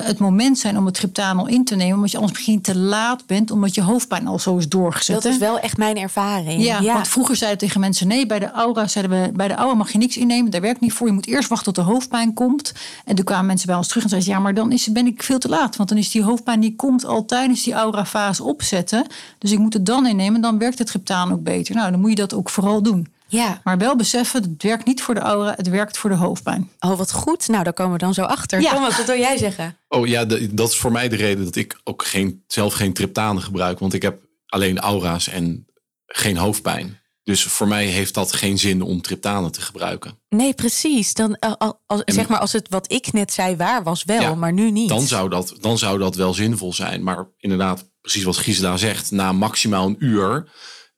het 0.02 0.18
moment 0.18 0.58
zijn 0.58 0.78
om 0.78 0.84
het 0.84 0.94
triptanol 0.94 1.46
in 1.46 1.64
te 1.64 1.74
nemen, 1.74 1.94
omdat 1.94 2.10
je 2.10 2.16
anders 2.16 2.36
misschien 2.36 2.60
te 2.60 2.76
laat 2.76 3.26
bent, 3.26 3.50
omdat 3.50 3.74
je 3.74 3.82
hoofdpijn 3.82 4.26
al 4.26 4.38
zo 4.38 4.56
is 4.56 4.68
doorgezet. 4.68 5.22
Dat 5.22 5.32
is 5.32 5.38
wel 5.38 5.58
echt 5.58 5.76
mijn 5.76 5.96
ervaring. 5.96 6.64
Ja, 6.64 6.80
ja. 6.80 6.92
want 6.92 7.08
vroeger 7.08 7.36
zeiden 7.36 7.58
tegen 7.58 7.80
mensen: 7.80 8.06
nee, 8.06 8.26
bij 8.26 8.38
de 8.38 8.50
aura 8.50 8.86
zeiden 8.86 9.22
we, 9.22 9.32
bij 9.32 9.48
de 9.48 9.54
aura 9.54 9.74
mag 9.74 9.92
je 9.92 9.98
niks 9.98 10.16
innemen, 10.16 10.50
daar 10.50 10.60
werkt 10.60 10.80
niet 10.80 10.92
voor. 10.92 11.06
Je 11.06 11.12
moet 11.12 11.26
eerst 11.26 11.48
wachten 11.48 11.72
tot 11.72 11.84
de 11.84 11.90
hoofdpijn 11.90 12.34
komt. 12.34 12.72
En 13.04 13.14
toen 13.14 13.24
kwamen 13.24 13.46
mensen 13.46 13.66
bij 13.66 13.76
ons 13.76 13.88
terug 13.88 14.02
en 14.02 14.08
zeiden: 14.08 14.30
ja, 14.30 14.38
maar 14.38 14.54
dan 14.54 14.72
is, 14.72 14.92
ben 14.92 15.06
ik 15.06 15.22
veel 15.22 15.38
te 15.38 15.48
laat, 15.48 15.76
want 15.76 15.88
dan 15.88 15.98
is 15.98 16.10
die 16.10 16.22
hoofdpijn 16.22 16.60
die 16.60 16.76
komt 16.76 17.04
al 17.04 17.24
tijdens 17.24 17.62
die 17.62 17.72
aura-fase 17.72 18.42
opzetten. 18.42 19.06
Dus 19.38 19.52
ik 19.52 19.58
moet 19.58 19.72
het 19.72 19.86
dan 19.86 20.06
innemen, 20.06 20.40
dan 20.40 20.58
werkt 20.58 20.78
het 20.78 20.86
triptaan 20.86 21.32
ook 21.32 21.42
beter. 21.42 21.74
Nou, 21.74 21.90
dan 21.90 22.00
moet 22.00 22.10
je 22.10 22.16
dat 22.16 22.34
ook 22.34 22.50
vooral 22.50 22.82
doen. 22.82 23.13
Ja. 23.26 23.60
Maar 23.64 23.78
wel 23.78 23.96
beseffen, 23.96 24.42
het 24.42 24.62
werkt 24.62 24.86
niet 24.86 25.02
voor 25.02 25.14
de 25.14 25.20
aura, 25.20 25.52
het 25.56 25.68
werkt 25.68 25.98
voor 25.98 26.10
de 26.10 26.16
hoofdpijn. 26.16 26.70
Oh, 26.80 26.98
wat 26.98 27.12
goed. 27.12 27.48
Nou, 27.48 27.64
daar 27.64 27.72
komen 27.72 27.92
we 27.92 27.98
dan 27.98 28.14
zo 28.14 28.22
achter. 28.22 28.60
Ja. 28.60 28.72
Thomas, 28.74 28.96
wat 28.96 29.06
wil 29.06 29.18
jij 29.18 29.36
zeggen? 29.36 29.76
Oh 29.88 30.06
ja, 30.06 30.24
dat 30.50 30.68
is 30.68 30.76
voor 30.76 30.92
mij 30.92 31.08
de 31.08 31.16
reden 31.16 31.44
dat 31.44 31.56
ik 31.56 31.80
ook 31.84 32.04
geen, 32.04 32.44
zelf 32.46 32.74
geen 32.74 32.92
triptanen 32.92 33.42
gebruik. 33.42 33.78
Want 33.78 33.94
ik 33.94 34.02
heb 34.02 34.22
alleen 34.46 34.78
aura's 34.78 35.28
en 35.28 35.66
geen 36.06 36.36
hoofdpijn. 36.36 37.02
Dus 37.22 37.42
voor 37.42 37.68
mij 37.68 37.84
heeft 37.86 38.14
dat 38.14 38.32
geen 38.32 38.58
zin 38.58 38.82
om 38.82 39.02
triptanen 39.02 39.52
te 39.52 39.60
gebruiken. 39.60 40.18
Nee, 40.28 40.54
precies. 40.54 41.14
Dan, 41.14 41.38
als, 41.86 42.02
zeg 42.04 42.28
maar 42.28 42.38
als 42.38 42.52
het 42.52 42.68
wat 42.68 42.92
ik 42.92 43.12
net 43.12 43.32
zei 43.32 43.56
waar 43.56 43.82
was 43.82 44.04
wel, 44.04 44.36
maar 44.36 44.52
nu 44.52 44.70
niet. 44.70 44.88
Dan 44.88 45.06
zou, 45.06 45.28
dat, 45.28 45.56
dan 45.60 45.78
zou 45.78 45.98
dat 45.98 46.14
wel 46.14 46.34
zinvol 46.34 46.72
zijn. 46.72 47.02
Maar 47.02 47.28
inderdaad, 47.36 47.90
precies 48.00 48.24
wat 48.24 48.36
Gisela 48.36 48.76
zegt, 48.76 49.10
na 49.10 49.32
maximaal 49.32 49.86
een 49.86 49.96
uur 49.98 50.48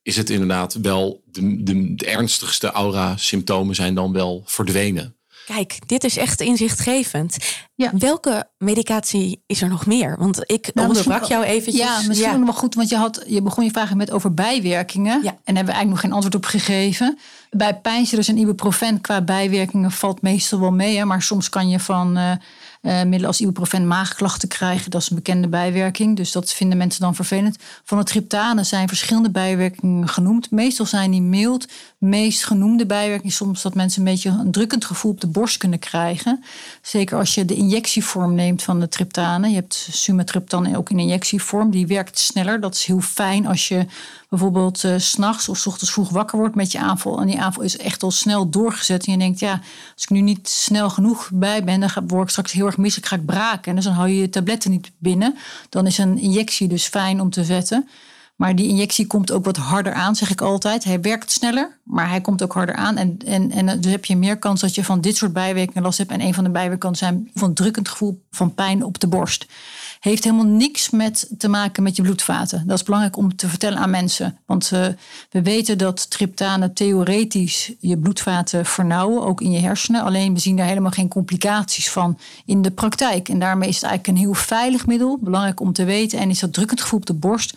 is 0.07 0.17
het 0.17 0.29
inderdaad 0.29 0.73
wel 0.73 1.21
de, 1.25 1.63
de, 1.63 1.95
de 1.95 2.05
ernstigste 2.05 2.71
aura-symptomen 2.71 3.75
zijn 3.75 3.93
dan 3.93 4.11
wel 4.11 4.43
verdwenen. 4.45 5.15
Kijk, 5.45 5.79
dit 5.85 6.03
is 6.03 6.17
echt 6.17 6.41
inzichtgevend. 6.41 7.37
Ja. 7.75 7.91
Welke 7.97 8.49
medicatie 8.57 9.43
is 9.45 9.61
er 9.61 9.69
nog 9.69 9.85
meer? 9.85 10.15
Want 10.17 10.39
ik 10.45 10.69
Nou, 10.73 10.87
onderbrak 10.87 11.23
jou 11.23 11.43
eventjes. 11.43 11.85
Ja, 11.85 12.01
misschien 12.07 12.31
nog 12.31 12.43
wel 12.43 12.53
goed, 12.53 12.75
want 12.75 12.89
je, 12.89 12.95
had, 12.95 13.23
je 13.27 13.41
begon 13.41 13.63
je 13.63 13.71
vragen 13.71 13.97
met 13.97 14.11
over 14.11 14.33
bijwerkingen. 14.33 15.23
Ja. 15.23 15.29
En 15.29 15.53
daar 15.53 15.55
hebben 15.55 15.65
we 15.65 15.71
eigenlijk 15.71 15.89
nog 15.89 15.99
geen 15.99 16.11
antwoord 16.11 16.35
op 16.35 16.45
gegeven. 16.45 17.17
Bij 17.49 17.79
pijnstillers 17.79 18.27
en 18.27 18.37
ibuprofen 18.37 19.01
qua 19.01 19.21
bijwerkingen 19.21 19.91
valt 19.91 20.21
meestal 20.21 20.59
wel 20.59 20.71
mee. 20.71 20.97
Hè, 20.97 21.05
maar 21.05 21.21
soms 21.21 21.49
kan 21.49 21.69
je 21.69 21.79
van 21.79 22.17
eh, 22.17 22.31
eh, 22.81 23.01
middelen 23.01 23.27
als 23.27 23.39
ibuprofen 23.39 23.87
maagklachten 23.87 24.49
krijgen. 24.49 24.91
Dat 24.91 25.01
is 25.01 25.09
een 25.09 25.15
bekende 25.15 25.47
bijwerking. 25.47 26.15
Dus 26.15 26.31
dat 26.31 26.53
vinden 26.53 26.77
mensen 26.77 27.01
dan 27.01 27.15
vervelend. 27.15 27.57
Van 27.83 27.97
de 27.97 28.03
triptanen 28.03 28.65
zijn 28.65 28.87
verschillende 28.87 29.29
bijwerkingen 29.29 30.07
genoemd. 30.07 30.51
Meestal 30.51 30.85
zijn 30.85 31.11
die 31.11 31.21
mild. 31.21 31.67
Meest 31.97 32.45
genoemde 32.45 32.85
bijwerking 32.85 33.31
is 33.31 33.35
soms 33.35 33.61
dat 33.61 33.75
mensen 33.75 33.99
een 33.99 34.11
beetje 34.11 34.29
een 34.29 34.51
drukkend 34.51 34.85
gevoel 34.85 35.11
op 35.11 35.21
de 35.21 35.27
borst 35.27 35.57
kunnen 35.57 35.79
krijgen. 35.79 36.43
Zeker 36.81 37.17
als 37.17 37.35
je 37.35 37.45
de 37.45 37.55
injectievorm 37.55 38.35
neemt 38.35 38.63
van 38.63 38.79
de 38.79 38.87
triptanen. 38.87 39.49
Je 39.49 39.55
hebt 39.55 39.87
sumatriptan 39.91 40.75
ook 40.75 40.89
in 40.89 40.99
injectievorm. 40.99 41.71
Die 41.71 41.87
werkt 41.87 42.19
sneller. 42.19 42.59
Dat 42.59 42.75
is 42.75 42.85
heel 42.85 43.01
fijn 43.01 43.47
als 43.47 43.67
je 43.67 43.85
bijvoorbeeld 44.29 44.83
eh, 44.83 44.93
s 44.97 45.09
s'nachts 45.09 45.49
of 45.49 45.57
s 45.57 45.65
ochtends 45.65 45.93
vroeg 45.93 46.09
wakker 46.09 46.37
wordt 46.37 46.55
met 46.55 46.71
je 46.71 46.79
aanval. 46.79 47.19
En 47.19 47.27
die 47.27 47.39
aanval 47.39 47.63
is 47.63 47.77
echt 47.77 48.03
al 48.03 48.11
snel 48.11 48.49
doorgezet. 48.49 49.05
En 49.05 49.11
je 49.11 49.17
denkt, 49.17 49.39
ja, 49.39 49.51
als 49.93 50.03
ik 50.03 50.09
nu 50.09 50.21
niet 50.21 50.49
snel 50.49 50.89
genoeg 50.89 51.29
bij 51.33 51.63
ben, 51.63 51.79
dan 51.79 51.89
word 52.07 52.23
ik 52.23 52.29
straks 52.29 52.51
heel 52.51 52.65
erg 52.65 52.77
misselijk, 52.77 53.09
ga 53.09 53.15
ik 53.15 53.25
braken. 53.25 53.69
En 53.69 53.75
dus 53.75 53.83
dan 53.83 53.93
hou 53.93 54.09
je 54.09 54.17
je 54.17 54.29
tabletten 54.29 54.71
niet 54.71 54.91
binnen. 54.97 55.37
Dan 55.69 55.85
is 55.85 55.97
een 55.97 56.17
injectie 56.17 56.67
dus 56.67 56.87
fijn 56.87 57.21
om 57.21 57.29
te 57.29 57.43
zetten. 57.43 57.89
Maar 58.37 58.55
die 58.55 58.67
injectie 58.67 59.07
komt 59.07 59.31
ook 59.31 59.45
wat 59.45 59.57
harder 59.57 59.93
aan, 59.93 60.15
zeg 60.15 60.29
ik 60.29 60.41
altijd. 60.41 60.83
Hij 60.83 61.01
werkt 61.01 61.31
sneller, 61.31 61.77
maar 61.83 62.09
hij 62.09 62.21
komt 62.21 62.43
ook 62.43 62.53
harder 62.53 62.75
aan. 62.75 62.97
En, 62.97 63.17
en, 63.25 63.51
en 63.51 63.81
dus 63.81 63.91
heb 63.91 64.05
je 64.05 64.15
meer 64.15 64.37
kans 64.37 64.61
dat 64.61 64.75
je 64.75 64.83
van 64.83 65.01
dit 65.01 65.15
soort 65.15 65.33
bijwerkingen 65.33 65.83
last 65.83 65.97
hebt. 65.97 66.11
En 66.11 66.21
een 66.21 66.33
van 66.33 66.43
de 66.43 66.49
bijwerkingen 66.49 66.79
kan 66.79 66.95
zijn 66.95 67.31
van 67.33 67.53
drukkend 67.53 67.89
gevoel 67.89 68.23
van 68.31 68.53
pijn 68.53 68.83
op 68.83 68.99
de 68.99 69.07
borst. 69.07 69.45
Heeft 69.99 70.23
helemaal 70.23 70.45
niks 70.45 70.89
met 70.89 71.29
te 71.37 71.47
maken 71.47 71.83
met 71.83 71.95
je 71.95 72.01
bloedvaten. 72.01 72.67
Dat 72.67 72.77
is 72.77 72.83
belangrijk 72.83 73.17
om 73.17 73.35
te 73.35 73.47
vertellen 73.47 73.79
aan 73.79 73.89
mensen. 73.89 74.37
Want 74.45 74.71
eh, 74.71 74.85
we 75.29 75.41
weten 75.41 75.77
dat 75.77 76.09
triptanen 76.09 76.73
theoretisch 76.73 77.71
je 77.79 77.97
bloedvaten 77.97 78.65
vernauwen, 78.65 79.23
ook 79.25 79.41
in 79.41 79.51
je 79.51 79.59
hersenen. 79.59 80.03
Alleen 80.03 80.33
we 80.33 80.39
zien 80.39 80.55
daar 80.55 80.67
helemaal 80.67 80.91
geen 80.91 81.09
complicaties 81.09 81.89
van 81.89 82.19
in 82.45 82.61
de 82.61 82.71
praktijk. 82.71 83.29
En 83.29 83.39
daarmee 83.39 83.69
is 83.69 83.75
het 83.75 83.83
eigenlijk 83.83 84.17
een 84.17 84.25
heel 84.25 84.33
veilig 84.33 84.85
middel. 84.85 85.17
Belangrijk 85.21 85.59
om 85.59 85.73
te 85.73 85.83
weten. 85.83 86.19
En 86.19 86.29
is 86.29 86.39
dat 86.39 86.53
drukkend 86.53 86.81
gevoel 86.81 86.99
op 86.99 87.05
de 87.05 87.13
borst 87.13 87.55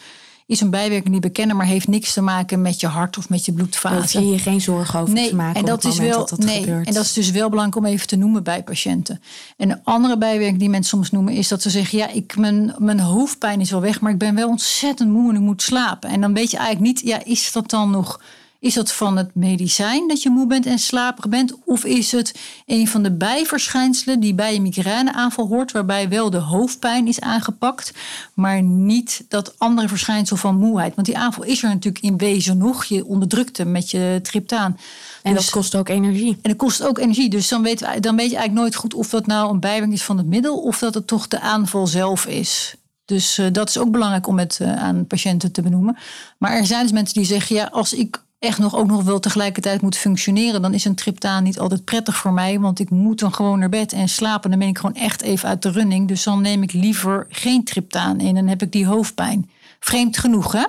is 0.51 0.61
een 0.61 0.71
bijwerking 0.71 1.11
die 1.11 1.21
we 1.21 1.29
kennen, 1.29 1.57
maar 1.57 1.67
heeft 1.67 1.89
niks 1.89 2.13
te 2.13 2.21
maken 2.21 2.63
met 2.63 2.81
je 2.81 2.87
hart 2.87 3.19
of 3.19 3.29
met 3.29 3.45
je 3.45 3.53
Daar 3.53 3.61
hoef 3.61 3.71
bloedvaten. 3.71 4.25
je 4.25 4.31
je 4.31 4.39
geen 4.39 4.61
zorgen 4.61 5.01
over 5.01 5.15
te 5.15 5.35
maken 5.35 5.61
en 5.61 5.65
dat 5.65 5.77
op 5.77 5.83
het 5.83 5.93
is 5.93 5.99
wel, 5.99 6.19
dat 6.19 6.29
dat 6.29 6.39
nee, 6.39 6.61
gebeurt. 6.61 6.87
En 6.87 6.95
dat 6.95 7.05
is 7.05 7.13
dus 7.13 7.31
wel 7.31 7.49
belangrijk 7.49 7.85
om 7.85 7.93
even 7.93 8.07
te 8.07 8.17
noemen 8.17 8.43
bij 8.43 8.63
patiënten. 8.63 9.23
En 9.57 9.71
een 9.71 9.81
andere 9.85 10.19
bijwerking 10.19 10.59
die 10.59 10.69
mensen 10.69 10.91
soms 10.91 11.11
noemen 11.11 11.35
is 11.35 11.49
dat 11.49 11.63
ze 11.63 11.71
zeggen: 11.71 11.99
ja, 11.99 12.09
ik, 12.09 12.37
mijn, 12.37 12.75
mijn 12.79 13.01
hoofdpijn 13.01 13.61
is 13.61 13.71
wel 13.71 13.81
weg, 13.81 14.01
maar 14.01 14.13
ik 14.13 14.19
ben 14.19 14.35
wel 14.35 14.49
ontzettend 14.49 15.11
moe 15.11 15.29
en 15.29 15.35
ik 15.35 15.41
moet 15.41 15.63
slapen. 15.63 16.11
En 16.11 16.21
dan 16.21 16.35
weet 16.35 16.51
je 16.51 16.57
eigenlijk 16.57 16.87
niet, 16.87 17.07
ja, 17.09 17.25
is 17.25 17.53
dat 17.53 17.71
dan 17.71 17.91
nog. 17.91 18.21
Is 18.61 18.75
dat 18.75 18.93
van 18.93 19.17
het 19.17 19.35
medicijn 19.35 20.09
dat 20.09 20.23
je 20.23 20.31
moe 20.31 20.47
bent 20.47 20.67
en 20.67 20.79
slaperig 20.79 21.31
bent? 21.31 21.55
Of 21.65 21.85
is 21.85 22.13
het 22.13 22.35
een 22.67 22.89
van 22.89 23.03
de 23.03 23.13
bijverschijnselen 23.13 24.21
die 24.21 24.35
bij 24.35 24.55
een 24.55 24.63
migraineaanval 24.63 25.47
hoort, 25.47 25.73
waarbij 25.73 26.09
wel 26.09 26.31
de 26.31 26.39
hoofdpijn 26.39 27.07
is 27.07 27.21
aangepakt, 27.21 27.93
maar 28.35 28.63
niet 28.63 29.25
dat 29.29 29.59
andere 29.59 29.89
verschijnsel 29.89 30.37
van 30.37 30.57
moeheid? 30.57 30.95
Want 30.95 31.07
die 31.07 31.19
aanval 31.19 31.45
is 31.45 31.63
er 31.63 31.69
natuurlijk 31.69 32.05
in 32.05 32.17
wezen 32.17 32.59
nog. 32.59 32.85
Je 32.85 33.05
onderdrukt 33.05 33.57
hem 33.57 33.71
met 33.71 33.91
je 33.91 34.21
triptaan. 34.23 34.79
en 35.23 35.35
Dus- 35.35 35.43
dat 35.43 35.51
kost 35.53 35.75
ook 35.75 35.89
energie. 35.89 36.39
en 36.43 36.51
het 36.51 36.59
kost 36.59 36.83
ook 36.83 36.99
energie. 36.99 37.31
Dus 37.31 37.49
dan, 37.49 37.63
weten 37.63 37.93
we, 37.93 38.01
dan 38.01 38.17
weet 38.17 38.31
je 38.31 38.37
eigenlijk 38.37 38.63
nooit 38.63 38.75
goed 38.75 38.95
of 38.95 39.09
dat 39.09 39.27
nou 39.27 39.51
een 39.51 39.61
bijwerking 39.61 39.93
is 39.93 40.03
van 40.03 40.17
het 40.17 40.27
middel 40.27 40.59
of 40.59 40.79
dat 40.79 40.95
het 40.95 41.07
toch 41.07 41.29
de 41.29 41.41
aanval 41.41 41.87
zelf 41.87 42.27
is. 42.27 42.75
Dus 43.05 43.39
eh, 43.39 43.47
dat 43.53 43.69
is 43.69 43.79
ook 43.79 43.91
belangrijk 43.91 44.27
om 44.27 44.39
het 44.39 44.59
eh, 44.61 44.77
aan 44.77 45.07
patiënten 45.07 45.53
te 45.53 45.63
benoemen. 45.63 45.97
Maar 46.39 46.53
er 46.53 46.67
zijn 46.67 46.83
dus 46.83 46.93
mensen 46.93 47.15
die 47.15 47.25
zeggen: 47.25 47.57
ja, 47.57 47.69
als 47.73 47.93
ik 47.93 48.23
echt 48.41 48.59
nog 48.59 48.77
ook 48.77 48.87
nog 48.87 49.03
wel 49.03 49.21
tegelijkertijd 49.21 49.81
moet 49.83 49.97
functioneren, 49.97 50.63
dan 50.63 50.75
is 50.75 50.85
een 50.85 50.95
triptaan 50.95 51.43
niet 51.43 51.59
altijd 51.59 51.85
prettig 51.85 52.17
voor 52.17 52.33
mij. 52.33 52.61
Want 52.61 52.79
ik 52.79 52.91
moet 52.91 53.19
dan 53.19 53.35
gewoon 53.35 53.59
naar 53.59 53.69
bed 53.69 53.93
en 53.93 54.09
slapen. 54.09 54.51
Dan 54.51 54.59
ben 54.59 54.69
ik 54.69 54.79
gewoon 54.79 54.95
echt 54.97 55.23
even 55.23 55.49
uit 55.49 55.63
de 55.63 55.71
running. 55.71 56.09
Dus 56.09 56.23
dan 56.23 56.43
neem 56.43 56.63
ik 56.63 56.73
liever 56.73 57.27
geen 57.29 57.65
triptaan 57.65 58.21
in. 58.21 58.27
En 58.27 58.35
dan 58.35 58.47
heb 58.49 58.63
ik 58.63 58.73
die 58.73 58.87
hoofdpijn. 58.87 59.51
Vreemd 59.81 60.19
genoeg, 60.19 60.53
hè? 60.53 60.61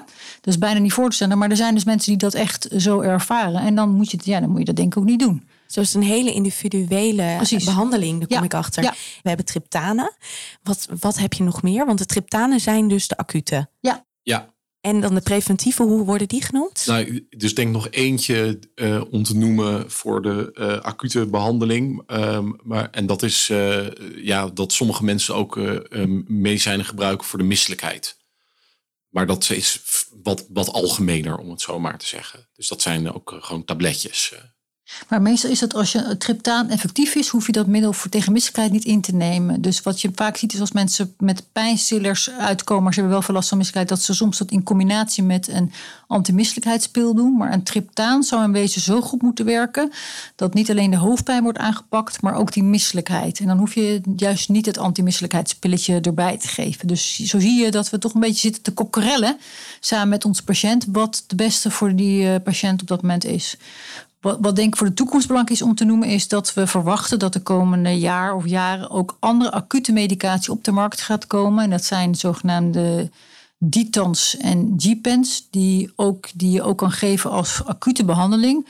Dat 0.41 0.53
is 0.53 0.57
bijna 0.57 0.79
niet 0.79 0.93
voor 0.93 1.09
te 1.09 1.15
stellen. 1.15 1.37
Maar 1.37 1.49
er 1.49 1.55
zijn 1.55 1.73
dus 1.73 1.83
mensen 1.83 2.09
die 2.11 2.17
dat 2.21 2.33
echt 2.33 2.67
zo 2.77 2.99
ervaren. 2.99 3.61
En 3.61 3.75
dan 3.75 3.89
moet 3.89 4.11
je, 4.11 4.17
het- 4.17 4.25
ja, 4.25 4.39
dan 4.39 4.49
moet 4.49 4.59
je 4.59 4.65
dat 4.65 4.75
denk 4.75 4.93
ik 4.95 4.99
ook 5.01 5.07
niet 5.09 5.19
doen. 5.19 5.47
Zo 5.67 5.79
is 5.81 5.93
het 5.93 6.03
een 6.03 6.09
hele 6.09 6.33
individuele 6.33 7.33
Precies. 7.35 7.63
behandeling, 7.65 8.17
daar 8.19 8.27
kom 8.27 8.37
Ja, 8.37 8.43
ik 8.43 8.53
achter. 8.53 8.83
ja. 8.83 8.91
We 9.21 9.27
hebben 9.27 9.45
triptanen. 9.45 10.13
Wat, 10.63 10.87
wat 10.99 11.17
heb 11.17 11.33
je 11.33 11.43
nog 11.43 11.61
meer? 11.61 11.85
Want 11.85 11.97
de 11.99 12.05
triptanen 12.05 12.59
zijn 12.59 12.87
dus 12.87 13.07
de 13.07 13.17
acute. 13.17 13.69
Ja, 13.79 14.05
Ja, 14.23 14.49
En 14.81 15.01
dan 15.01 15.13
de 15.13 15.21
preventieve, 15.21 15.83
hoe 15.83 16.05
worden 16.05 16.27
die 16.27 16.43
genoemd? 16.43 16.83
Nou, 16.85 17.27
dus 17.29 17.55
denk 17.55 17.71
nog 17.71 17.89
eentje 17.89 18.59
eh, 18.75 19.01
om 19.09 19.23
te 19.23 19.37
noemen 19.37 19.91
voor 19.91 20.21
de 20.21 20.51
eh, 20.53 20.79
acute 20.79 21.25
behandeling. 21.25 22.03
Ehm, 22.07 22.51
maar, 22.63 22.89
en 22.89 23.05
dat 23.05 23.23
is 23.23 23.49
eh, 23.49 23.87
ja, 24.15 24.47
dat 24.47 24.73
sommige 24.73 25.03
mensen 25.03 25.35
ook 25.35 25.59
medicijnen 26.27 26.85
gebruiken 26.85 27.27
voor 27.27 27.39
de 27.39 27.45
misselijkheid. 27.45 28.19
Maar 29.09 29.27
dat 29.27 29.49
is 29.49 29.81
wat, 30.23 30.45
wat 30.49 30.69
algemener, 30.69 31.37
om 31.37 31.49
het 31.49 31.61
zo 31.61 31.79
maar 31.79 31.97
te 31.97 32.07
zeggen. 32.07 32.49
Dus 32.53 32.67
dat 32.67 32.81
zijn 32.81 33.13
ook 33.13 33.37
gewoon 33.39 33.65
tabletjes. 33.65 34.33
Eh. 34.99 35.09
Maar 35.09 35.21
meestal 35.21 35.49
is 35.49 35.61
het 35.61 35.73
als 35.73 35.91
je 35.91 35.99
het 35.99 36.19
triptaan 36.19 36.69
effectief 36.69 37.15
is, 37.15 37.27
hoef 37.27 37.45
je 37.45 37.51
dat 37.51 37.67
middel 37.67 37.93
voor 37.93 38.09
tegen 38.09 38.31
misselijkheid 38.31 38.71
niet 38.71 38.85
in 38.85 39.01
te 39.01 39.15
nemen. 39.15 39.61
Dus 39.61 39.81
wat 39.81 40.01
je 40.01 40.11
vaak 40.15 40.37
ziet 40.37 40.53
is 40.53 40.59
als 40.59 40.71
mensen 40.71 41.13
met 41.17 41.43
pijnstillers 41.51 42.29
uitkomen, 42.29 42.83
maar 42.83 42.93
ze 42.93 42.99
hebben 42.99 43.17
wel 43.17 43.25
veel 43.25 43.35
last 43.35 43.49
van 43.49 43.57
misselijkheid, 43.57 43.99
dat 43.99 44.07
ze 44.07 44.15
soms 44.15 44.37
dat 44.37 44.51
in 44.51 44.63
combinatie 44.63 45.23
met 45.23 45.47
een 45.47 45.71
antimisselijkheidspil 46.07 47.15
doen. 47.15 47.37
Maar 47.37 47.53
een 47.53 47.63
triptaan 47.63 48.23
zou 48.23 48.43
in 48.43 48.51
wezen 48.51 48.81
zo 48.81 49.01
goed 49.01 49.21
moeten 49.21 49.45
werken 49.45 49.91
dat 50.35 50.53
niet 50.53 50.69
alleen 50.69 50.91
de 50.91 50.97
hoofdpijn 50.97 51.43
wordt 51.43 51.57
aangepakt, 51.57 52.21
maar 52.21 52.35
ook 52.35 52.53
die 52.53 52.63
misselijkheid. 52.63 53.39
En 53.39 53.47
dan 53.47 53.57
hoef 53.57 53.75
je 53.75 54.01
juist 54.15 54.49
niet 54.49 54.65
het 54.65 54.77
antimisselijkheidspilletje 54.77 55.99
erbij 56.01 56.37
te 56.37 56.47
geven. 56.47 56.87
Dus 56.87 57.19
zo 57.19 57.39
zie 57.39 57.63
je 57.63 57.71
dat 57.71 57.89
we 57.89 57.97
toch 57.97 58.13
een 58.13 58.19
beetje 58.19 58.39
zitten 58.39 58.61
te 58.61 58.73
kokkerellen 58.73 59.37
samen 59.79 60.09
met 60.09 60.25
onze 60.25 60.43
patiënt, 60.43 60.85
wat 60.91 61.23
de 61.27 61.35
beste 61.35 61.71
voor 61.71 61.95
die 61.95 62.33
eh, 62.33 62.43
patiënt 62.43 62.81
op 62.81 62.87
dat 62.87 63.01
moment 63.01 63.25
is. 63.25 63.57
Wat, 64.21 64.37
wat 64.41 64.55
denk 64.55 64.67
ik 64.67 64.77
voor 64.77 64.87
de 64.87 64.93
toekomst 64.93 65.27
belangrijk 65.27 65.59
is 65.59 65.65
om 65.65 65.75
te 65.75 65.85
noemen, 65.85 66.07
is 66.07 66.27
dat 66.27 66.53
we 66.53 66.67
verwachten 66.67 67.19
dat 67.19 67.33
de 67.33 67.41
komende 67.41 67.99
jaar 67.99 68.35
of 68.35 68.45
jaren 68.45 68.89
ook 68.89 69.17
andere 69.19 69.51
acute 69.51 69.91
medicatie 69.91 70.51
op 70.51 70.63
de 70.63 70.71
markt 70.71 71.01
gaat 71.01 71.27
komen. 71.27 71.63
En 71.63 71.69
dat 71.69 71.83
zijn 71.83 72.11
de 72.11 72.17
zogenaamde 72.17 73.09
Ditans 73.63 74.37
en 74.37 74.73
G-pens, 74.77 75.47
die, 75.49 75.91
ook, 75.95 76.29
die 76.35 76.51
je 76.51 76.61
ook 76.61 76.77
kan 76.77 76.91
geven 76.91 77.31
als 77.31 77.65
acute 77.65 78.05
behandeling. 78.05 78.67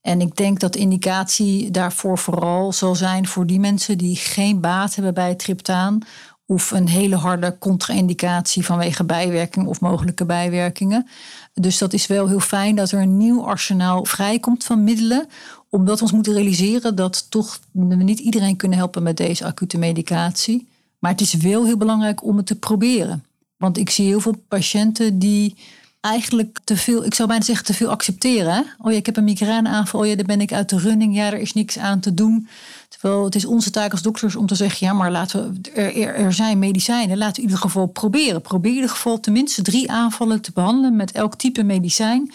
En 0.00 0.20
ik 0.20 0.36
denk 0.36 0.60
dat 0.60 0.72
de 0.72 0.78
indicatie 0.78 1.70
daarvoor 1.70 2.18
vooral 2.18 2.72
zal 2.72 2.94
zijn 2.94 3.26
voor 3.26 3.46
die 3.46 3.60
mensen 3.60 3.98
die 3.98 4.16
geen 4.16 4.60
baat 4.60 4.94
hebben 4.94 5.14
bij 5.14 5.34
triptaan. 5.34 5.98
Of 6.46 6.70
een 6.70 6.88
hele 6.88 7.16
harde 7.16 7.58
contra-indicatie 7.58 8.64
vanwege 8.64 9.04
bijwerkingen 9.04 9.68
of 9.68 9.80
mogelijke 9.80 10.24
bijwerkingen. 10.24 11.08
Dus 11.54 11.78
dat 11.78 11.92
is 11.92 12.06
wel 12.06 12.28
heel 12.28 12.40
fijn 12.40 12.76
dat 12.76 12.90
er 12.90 13.00
een 13.00 13.16
nieuw 13.16 13.44
arsenaal 13.44 14.04
vrijkomt 14.04 14.64
van 14.64 14.84
middelen. 14.84 15.28
Omdat 15.68 15.96
we 15.96 16.02
ons 16.02 16.12
moeten 16.12 16.32
realiseren 16.32 16.94
dat 16.94 17.30
toch 17.30 17.60
we 17.70 17.94
niet 17.94 18.18
iedereen 18.18 18.56
kunnen 18.56 18.78
helpen 18.78 19.02
met 19.02 19.16
deze 19.16 19.44
acute 19.44 19.78
medicatie. 19.78 20.66
Maar 20.98 21.10
het 21.10 21.20
is 21.20 21.34
wel 21.34 21.64
heel 21.64 21.76
belangrijk 21.76 22.24
om 22.24 22.36
het 22.36 22.46
te 22.46 22.58
proberen. 22.58 23.24
Want 23.56 23.78
ik 23.78 23.90
zie 23.90 24.06
heel 24.06 24.20
veel 24.20 24.36
patiënten 24.48 25.18
die 25.18 25.56
eigenlijk 26.04 26.58
te 26.64 26.76
veel, 26.76 27.04
ik 27.04 27.14
zou 27.14 27.28
bijna 27.28 27.44
zeggen, 27.44 27.64
te 27.64 27.74
veel 27.74 27.90
accepteren. 27.90 28.66
Oh 28.78 28.92
ja, 28.92 28.98
ik 28.98 29.06
heb 29.06 29.16
een 29.16 29.24
migraineaanval, 29.24 30.00
oh 30.00 30.06
ja, 30.06 30.14
daar 30.14 30.24
ben 30.24 30.40
ik 30.40 30.52
uit 30.52 30.68
de 30.68 30.78
running. 30.78 31.16
Ja, 31.16 31.26
er 31.26 31.38
is 31.38 31.52
niks 31.52 31.78
aan 31.78 32.00
te 32.00 32.14
doen. 32.14 32.48
Terwijl 32.88 33.24
het 33.24 33.34
is 33.34 33.44
onze 33.44 33.70
taak 33.70 33.90
als 33.90 34.02
dokters 34.02 34.36
om 34.36 34.46
te 34.46 34.54
zeggen, 34.54 34.86
ja, 34.86 34.92
maar 34.92 35.10
laten 35.10 35.60
we, 35.62 35.70
er, 35.70 36.14
er 36.14 36.32
zijn 36.32 36.58
medicijnen. 36.58 37.18
Laten 37.18 37.34
we 37.34 37.40
in 37.40 37.48
ieder 37.48 37.62
geval 37.62 37.86
proberen. 37.86 38.40
Probeer 38.40 38.70
in 38.70 38.76
ieder 38.76 38.90
geval 38.90 39.20
tenminste 39.20 39.62
drie 39.62 39.90
aanvallen 39.90 40.40
te 40.40 40.50
behandelen 40.54 40.96
met 40.96 41.12
elk 41.12 41.34
type 41.36 41.62
medicijn. 41.62 42.32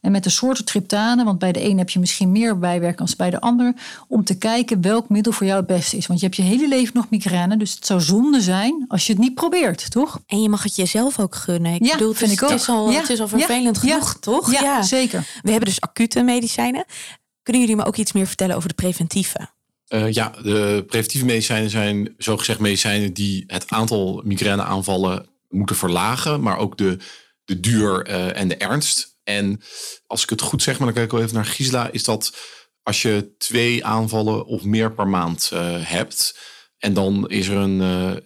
En 0.00 0.12
met 0.12 0.24
de 0.24 0.30
soorten 0.30 0.64
triptanen, 0.64 1.24
want 1.24 1.38
bij 1.38 1.52
de 1.52 1.64
een 1.64 1.78
heb 1.78 1.90
je 1.90 1.98
misschien 1.98 2.32
meer 2.32 2.58
bijwerking 2.58 3.00
als 3.00 3.16
bij 3.16 3.30
de 3.30 3.40
ander. 3.40 3.74
Om 4.08 4.24
te 4.24 4.38
kijken 4.38 4.80
welk 4.80 5.08
middel 5.08 5.32
voor 5.32 5.46
jou 5.46 5.58
het 5.58 5.66
beste 5.66 5.96
is. 5.96 6.06
Want 6.06 6.20
je 6.20 6.26
hebt 6.26 6.38
je 6.38 6.44
hele 6.44 6.68
leven 6.68 6.94
nog 6.94 7.10
migraine. 7.10 7.56
Dus 7.56 7.74
het 7.74 7.86
zou 7.86 8.00
zonde 8.00 8.40
zijn 8.40 8.84
als 8.88 9.06
je 9.06 9.12
het 9.12 9.22
niet 9.22 9.34
probeert, 9.34 9.90
toch? 9.90 10.20
En 10.26 10.42
je 10.42 10.48
mag 10.48 10.62
het 10.62 10.76
jezelf 10.76 11.18
ook 11.18 11.34
gunnen. 11.34 11.74
Ik 11.74 11.84
Ja, 11.84 11.92
bedoel, 11.92 12.08
het 12.08 12.18
vind 12.18 12.30
is, 12.30 12.36
ik 12.36 12.42
ook. 12.42 12.50
Het 12.50 12.60
is 12.60 12.68
al, 12.68 12.90
Ja, 12.90 13.00
het 13.00 13.10
is 13.10 13.20
al 13.20 13.28
vervelend 13.28 13.82
ja, 13.82 13.90
genoeg, 13.90 14.16
toch? 14.20 14.52
Ja, 14.52 14.82
zeker. 14.82 15.26
We 15.42 15.50
hebben 15.50 15.68
dus 15.68 15.80
acute 15.80 16.22
medicijnen. 16.22 16.84
Kunnen 17.42 17.62
jullie 17.62 17.76
me 17.76 17.84
ook 17.84 17.96
iets 17.96 18.12
meer 18.12 18.26
vertellen 18.26 18.56
over 18.56 18.68
de 18.68 18.74
preventieve? 18.74 19.48
Eh, 19.88 20.12
ja, 20.12 20.32
de 20.42 20.84
preventieve 20.86 21.26
medicijnen 21.26 21.70
zijn 21.70 22.14
zogezegd 22.18 22.58
medicijnen 22.58 23.12
die 23.12 23.44
het 23.46 23.70
aantal 23.70 24.22
migraineaanvallen 24.24 25.26
moeten 25.48 25.76
verlagen, 25.76 26.40
maar 26.40 26.56
ook 26.56 26.78
de, 26.78 26.98
de 27.44 27.60
duur 27.60 28.02
eh, 28.02 28.40
en 28.40 28.48
de 28.48 28.56
ernst. 28.56 29.16
En 29.28 29.60
als 30.06 30.22
ik 30.22 30.30
het 30.30 30.40
goed 30.40 30.62
zeg, 30.62 30.78
maar 30.78 30.86
dan 30.86 30.94
kijk 30.94 31.06
ik 31.06 31.12
wel 31.12 31.22
even 31.22 31.34
naar 31.34 31.44
Gisela, 31.44 31.90
is 31.90 32.04
dat 32.04 32.36
als 32.82 33.02
je 33.02 33.34
twee 33.38 33.84
aanvallen 33.84 34.46
of 34.46 34.64
meer 34.64 34.92
per 34.92 35.08
maand 35.08 35.50
uh, 35.52 35.60
hebt. 35.78 36.38
En 36.78 36.92
dan 36.92 37.28
is 37.28 37.48
er 37.48 37.56
een, 37.56 37.80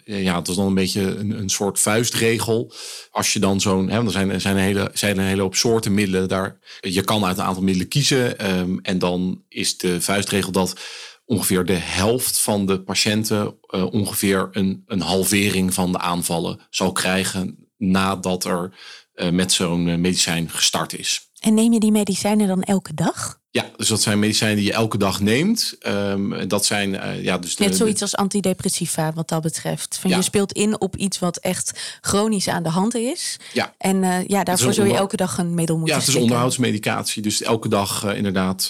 uh, 0.05 0.23
ja, 0.23 0.35
het 0.37 0.47
is 0.47 0.55
dan 0.55 0.67
een 0.67 0.73
beetje 0.73 1.01
een, 1.01 1.49
soort 1.49 1.79
vuistregel. 1.79 2.73
Als 3.09 3.33
je 3.33 3.39
dan 3.39 3.61
zo'n, 3.61 3.89
hè, 3.89 4.03
er 4.05 4.11
zijn, 4.11 4.41
zijn, 4.41 4.55
een 4.55 4.63
hele, 4.63 4.89
zijn 4.93 5.17
een 5.17 5.25
hele 5.25 5.41
hoop 5.41 5.55
soorten 5.55 5.93
middelen 5.93 6.27
daar. 6.27 6.59
Je 6.79 7.03
kan 7.03 7.25
uit 7.25 7.37
een 7.37 7.43
aantal 7.43 7.63
middelen 7.63 7.89
kiezen. 7.89 8.57
Um, 8.57 8.79
en 8.81 8.99
dan 8.99 9.43
is 9.49 9.77
de 9.77 10.01
vuistregel 10.01 10.51
dat 10.51 10.79
ongeveer 11.25 11.65
de 11.65 11.73
helft 11.73 12.39
van 12.39 12.65
de 12.65 12.81
patiënten 12.81 13.57
uh, 13.69 13.93
ongeveer 13.93 14.49
een, 14.51 14.83
een 14.85 15.01
halvering 15.01 15.73
van 15.73 15.91
de 15.91 15.99
aanvallen 15.99 16.59
zal 16.69 16.91
krijgen 16.91 17.63
nadat 17.77 18.45
er 18.45 18.73
met 19.31 19.51
zo'n 19.51 20.01
medicijn 20.01 20.49
gestart 20.49 20.97
is. 20.97 21.31
En 21.39 21.53
neem 21.53 21.73
je 21.73 21.79
die 21.79 21.91
medicijnen 21.91 22.47
dan 22.47 22.63
elke 22.63 22.93
dag? 22.93 23.41
Ja, 23.51 23.71
dus 23.77 23.87
dat 23.87 24.01
zijn 24.01 24.19
medicijnen 24.19 24.57
die 24.57 24.65
je 24.65 24.73
elke 24.73 24.97
dag 24.97 25.21
neemt. 25.21 25.77
Um, 25.87 26.47
dat 26.47 26.65
zijn 26.65 26.93
uh, 26.93 27.23
ja, 27.23 27.37
dus 27.37 27.55
de, 27.55 27.63
net 27.63 27.75
zoiets 27.75 28.01
als 28.01 28.15
antidepressiva 28.15 29.11
wat 29.13 29.29
dat 29.29 29.41
betreft. 29.41 29.97
Van 29.97 30.09
ja. 30.09 30.15
Je 30.15 30.21
speelt 30.21 30.51
in 30.51 30.79
op 30.81 30.95
iets 30.95 31.19
wat 31.19 31.37
echt 31.37 31.97
chronisch 32.01 32.47
aan 32.47 32.63
de 32.63 32.69
hand 32.69 32.95
is. 32.95 33.37
Ja. 33.53 33.73
En 33.77 34.03
uh, 34.03 34.27
ja, 34.27 34.43
daarvoor 34.43 34.73
zul 34.73 34.85
je 34.85 34.93
elke 34.93 35.15
dag 35.15 35.37
een 35.37 35.53
middel 35.53 35.77
moeten 35.77 35.95
Ja, 35.95 36.01
het 36.01 36.09
is 36.09 36.21
onderhoudsmedicatie. 36.21 37.21
Dus 37.21 37.41
elke 37.41 37.69
dag 37.69 38.05
uh, 38.05 38.17
inderdaad 38.17 38.69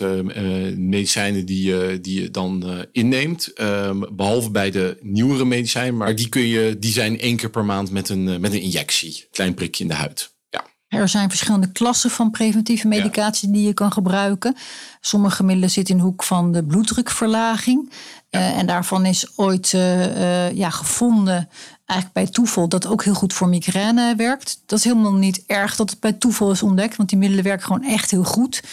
medicijnen 0.75 1.45
die, 1.45 2.01
die 2.01 2.21
je 2.21 2.31
dan 2.31 2.85
inneemt. 2.91 3.51
Um, 3.62 4.15
behalve 4.15 4.51
bij 4.51 4.71
de 4.71 4.97
nieuwere 5.01 5.45
medicijnen. 5.45 5.97
Maar 5.97 6.15
die, 6.15 6.29
kun 6.29 6.47
je, 6.47 6.79
die 6.79 6.91
zijn 6.91 7.19
één 7.19 7.38
keer 7.38 7.50
per 7.50 7.65
maand 7.65 7.91
met 7.91 8.09
een, 8.09 8.41
met 8.41 8.53
een 8.53 8.62
injectie. 8.62 9.27
Klein 9.31 9.53
prikje 9.53 9.83
in 9.83 9.89
de 9.89 9.95
huid. 9.95 10.31
Er 10.93 11.09
zijn 11.09 11.29
verschillende 11.29 11.71
klassen 11.71 12.09
van 12.09 12.31
preventieve 12.31 12.88
medicatie 12.88 13.47
ja. 13.47 13.53
die 13.53 13.65
je 13.65 13.73
kan 13.73 13.91
gebruiken. 13.91 14.55
Sommige 15.01 15.43
middelen 15.43 15.69
zitten 15.69 15.93
in 15.93 16.00
de 16.00 16.07
hoek 16.07 16.23
van 16.23 16.51
de 16.51 16.63
bloeddrukverlaging. 16.63 17.91
Ja. 18.29 18.39
Uh, 18.39 18.57
en 18.57 18.65
daarvan 18.65 19.05
is 19.05 19.27
ooit 19.35 19.73
uh, 19.73 20.15
uh, 20.17 20.51
ja, 20.51 20.69
gevonden, 20.69 21.50
eigenlijk 21.85 22.13
bij 22.13 22.27
toeval, 22.27 22.69
dat 22.69 22.88
ook 22.88 23.03
heel 23.03 23.13
goed 23.13 23.33
voor 23.33 23.50
migraine 23.50 24.15
werkt. 24.15 24.62
Dat 24.65 24.79
is 24.79 24.85
helemaal 24.85 25.13
niet 25.13 25.43
erg 25.47 25.75
dat 25.75 25.89
het 25.89 26.00
bij 26.00 26.13
toeval 26.13 26.51
is 26.51 26.63
ontdekt, 26.63 26.95
want 26.95 27.09
die 27.09 27.17
middelen 27.17 27.43
werken 27.43 27.65
gewoon 27.65 27.83
echt 27.83 28.12
heel 28.12 28.23
goed. 28.23 28.63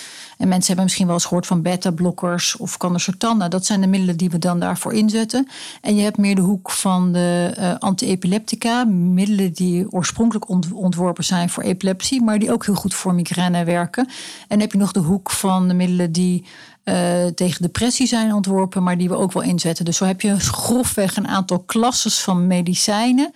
En 0.41 0.49
mensen 0.49 0.67
hebben 0.67 0.85
misschien 0.85 1.07
wel 1.07 1.15
eens 1.15 1.25
gehoord 1.25 1.47
van 1.47 1.63
beta-blokkers 1.63 2.57
of 2.57 2.77
cannacertan. 2.77 3.39
Nou, 3.39 3.51
dat 3.51 3.67
zijn 3.67 3.81
de 3.81 3.87
middelen 3.87 4.17
die 4.17 4.31
we 4.31 4.39
dan 4.39 4.61
daarvoor 4.61 4.93
inzetten. 4.93 5.49
En 5.81 5.97
je 5.97 6.03
hebt 6.03 6.17
meer 6.17 6.35
de 6.35 6.41
hoek 6.41 6.71
van 6.71 7.13
de 7.13 7.55
uh, 7.59 7.75
anti-epileptica. 7.79 8.85
Middelen 8.85 9.53
die 9.53 9.93
oorspronkelijk 9.93 10.49
ont 10.49 10.73
ontworpen 10.73 11.25
zijn 11.25 11.51
voor 11.51 11.63
epilepsie, 11.63 12.23
maar 12.23 12.39
die 12.39 12.53
ook 12.53 12.67
heel 12.67 12.75
goed 12.75 12.95
voor 12.95 13.15
migraine 13.15 13.65
werken. 13.65 14.07
En 14.07 14.15
dan 14.49 14.61
heb 14.61 14.73
je 14.73 14.79
nog 14.79 14.93
de 14.93 15.01
hoek 15.01 15.31
van 15.31 15.69
de 15.69 15.75
middelen 15.75 16.13
die 16.13 16.45
uh, 16.85 17.27
tegen 17.27 17.63
depressie 17.63 18.07
zijn 18.07 18.35
ontworpen, 18.35 18.83
maar 18.83 18.99
die 18.99 19.09
we 19.09 19.17
ook 19.17 19.33
wel 19.33 19.43
inzetten. 19.43 19.85
Dus 19.85 19.97
zo 19.97 20.05
heb 20.05 20.21
je 20.21 20.41
grofweg 20.41 21.17
een 21.17 21.29
aantal 21.29 21.59
klasses 21.59 22.21
van 22.21 22.47
medicijnen. 22.47 23.33